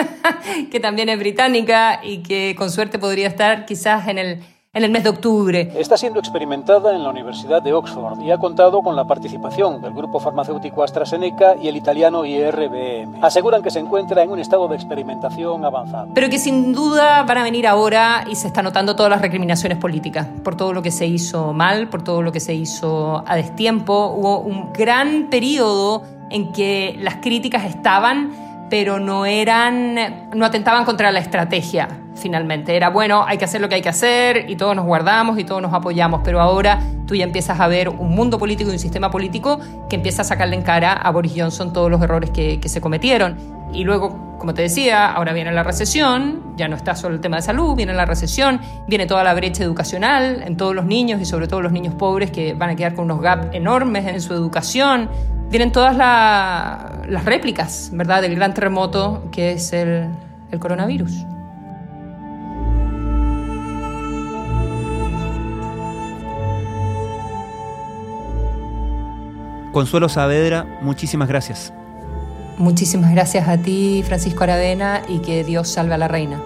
que 0.71 0.81
también 0.81 1.11
es 1.11 1.19
británica 1.19 2.01
y 2.03 2.23
que 2.23 2.55
con 2.57 2.71
suerte 2.71 2.99
podría 2.99 3.29
estar 3.29 3.67
quizás 3.67 4.09
en 4.09 4.17
el 4.17 4.43
en 4.73 4.85
el 4.85 4.93
mes 4.93 5.03
de 5.03 5.11
octubre. 5.11 5.73
Está 5.75 5.97
siendo 5.97 6.21
experimentada 6.21 6.95
en 6.95 7.03
la 7.03 7.11
Universidad 7.11 7.61
de 7.61 7.73
Oxford 7.73 8.21
y 8.21 8.31
ha 8.31 8.39
contado 8.39 8.83
con 8.83 8.95
la 8.95 9.05
participación 9.05 9.83
del 9.83 9.93
grupo 9.93 10.21
farmacéutico 10.21 10.85
AstraZeneca 10.85 11.57
y 11.61 11.67
el 11.67 11.77
italiano 11.77 12.25
IRBM. 12.25 13.19
Aseguran 13.21 13.65
que 13.65 13.73
se 13.73 13.81
encuentra 13.81 14.23
en 14.23 14.31
un 14.31 14.39
estado 14.39 14.69
de 14.69 14.77
experimentación 14.77 15.65
avanzado. 15.65 16.15
Pero 16.15 16.31
que 16.31 16.39
sin 16.39 16.73
duda 16.73 17.25
van 17.25 17.39
a 17.39 17.43
venir 17.43 17.67
ahora 17.67 18.25
y 18.31 18.37
se 18.37 18.47
está 18.47 18.63
notando 18.63 18.95
todas 18.95 19.11
las 19.11 19.21
recriminaciones 19.21 19.77
políticas 19.77 20.29
por 20.45 20.57
todo 20.57 20.73
lo 20.73 20.83
que 20.83 20.93
se 20.93 21.05
hizo 21.05 21.53
mal, 21.53 21.89
por 21.89 22.05
todo 22.05 22.23
lo 22.23 22.31
que 22.31 22.39
se 22.39 22.55
hizo 22.55 23.25
a 23.27 23.35
destiempo. 23.35 24.15
Hubo 24.17 24.39
un 24.39 24.73
gran 24.73 25.31
periodo 25.31 26.05
en 26.31 26.53
que 26.53 26.97
las 27.01 27.17
críticas 27.17 27.65
estaban 27.65 28.31
pero 28.71 29.01
no 29.01 29.27
eran, 29.27 30.31
no 30.33 30.47
atentaban 30.47 30.85
contra 30.85 31.11
la 31.11 31.19
estrategia 31.19 31.89
finalmente. 32.21 32.77
Era 32.77 32.91
bueno, 32.91 33.25
hay 33.27 33.39
que 33.39 33.45
hacer 33.45 33.61
lo 33.61 33.69
que 33.69 33.77
hay 33.77 33.83
que 33.83 33.89
hacer 33.89 34.49
y 34.49 34.57
todos 34.57 34.77
nos 34.77 34.87
guardamos 34.87 35.39
y 35.39 35.45
todos 35.45 35.61
nos 35.61 35.73
apoyamos, 35.73 36.21
pero 36.23 36.41
ahora 36.41 36.81
tú 37.07 37.15
ya 37.15 37.25
empiezas 37.25 37.59
a 37.59 37.67
ver 37.67 37.89
un 37.89 38.11
mundo 38.15 38.39
político 38.39 38.71
y 38.71 38.75
un 38.75 38.79
sistema 38.79 39.11
político 39.11 39.59
que 39.89 39.97
empieza 39.97 40.23
a 40.23 40.25
sacarle 40.25 40.57
en 40.57 40.63
cara 40.63 40.93
a 40.93 41.11
Boris 41.11 41.33
Johnson 41.37 41.73
todos 41.73 41.91
los 41.91 42.01
errores 42.01 42.31
que, 42.31 42.61
se 42.65 42.81
cometieron. 42.81 43.37
Y 43.73 43.85
luego, 43.85 44.37
como 44.39 44.55
te 44.55 44.63
decía, 44.63 45.13
ahora 45.13 45.33
viene 45.33 45.51
la 45.53 45.63
recesión, 45.63 46.55
ya 46.57 46.69
no 46.69 46.77
está 46.77 46.95
solo 46.95 47.15
el 47.15 47.21
tema 47.21 47.37
de 47.37 47.43
salud, 47.43 47.75
viene 47.75 47.93
la 47.95 48.05
recesión, 48.07 48.61
viene 48.87 49.07
toda 49.07 49.25
la 49.25 49.35
brecha 49.35 49.65
educacional 49.65 50.43
en 50.45 50.57
todos 50.57 50.75
los 50.75 50.85
niños 50.85 51.21
y 51.21 51.25
sobre 51.25 51.49
todo 51.49 51.63
los 51.63 51.73
niños 51.73 51.95
pobres 51.95 52.31
que 52.31 52.55
van 52.55 52.71
a 52.71 52.77
quedar 52.77 52.95
con 52.95 53.07
unos 53.07 53.21
gaps 53.21 53.49
enormes 53.55 54.07
en 54.07 54.21
su 54.21 54.35
educación 54.35 55.09
vienen 55.51 55.73
todas 55.73 55.97
las 55.97 57.25
réplicas, 57.25 57.91
¿verdad?, 57.93 58.23
del 58.23 58.37
gran 58.37 58.55
terremoto 58.55 59.25
que 59.33 59.53
es 59.53 59.73
el 59.73 60.09
coronavirus. 60.59 61.27
Consuelo 69.73 70.09
Saavedra, 70.09 70.67
muchísimas 70.83 71.29
gracias. 71.29 71.73
Muchísimas 72.59 73.13
gracias 73.13 73.49
a 73.49 73.57
ti, 73.57 74.03
Francisco 74.07 74.45
Aravena, 74.45 75.03
y 75.09 75.21
que 75.21 75.45
Dios 75.45 75.69
salve 75.69 75.95
a 75.95 75.99
la 75.99 76.09
reina. 76.09 76.41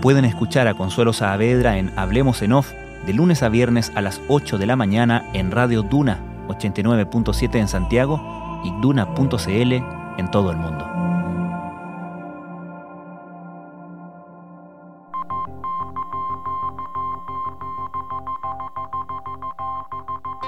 Pueden 0.00 0.24
escuchar 0.24 0.68
a 0.68 0.74
Consuelo 0.74 1.12
Saavedra 1.12 1.78
en 1.78 1.92
Hablemos 1.96 2.42
en 2.42 2.52
Off 2.52 2.72
de 3.06 3.12
lunes 3.12 3.42
a 3.42 3.48
viernes 3.48 3.92
a 3.94 4.00
las 4.00 4.20
8 4.28 4.58
de 4.58 4.66
la 4.66 4.76
mañana 4.76 5.24
en 5.34 5.50
Radio 5.50 5.82
Duna 5.82 6.20
89.7 6.48 7.54
en 7.56 7.68
Santiago 7.68 8.20
y 8.64 8.70
duna.cl 8.80 9.72
en 10.18 10.30
todo 10.30 10.50
el 10.50 10.56
mundo. 10.56 11.07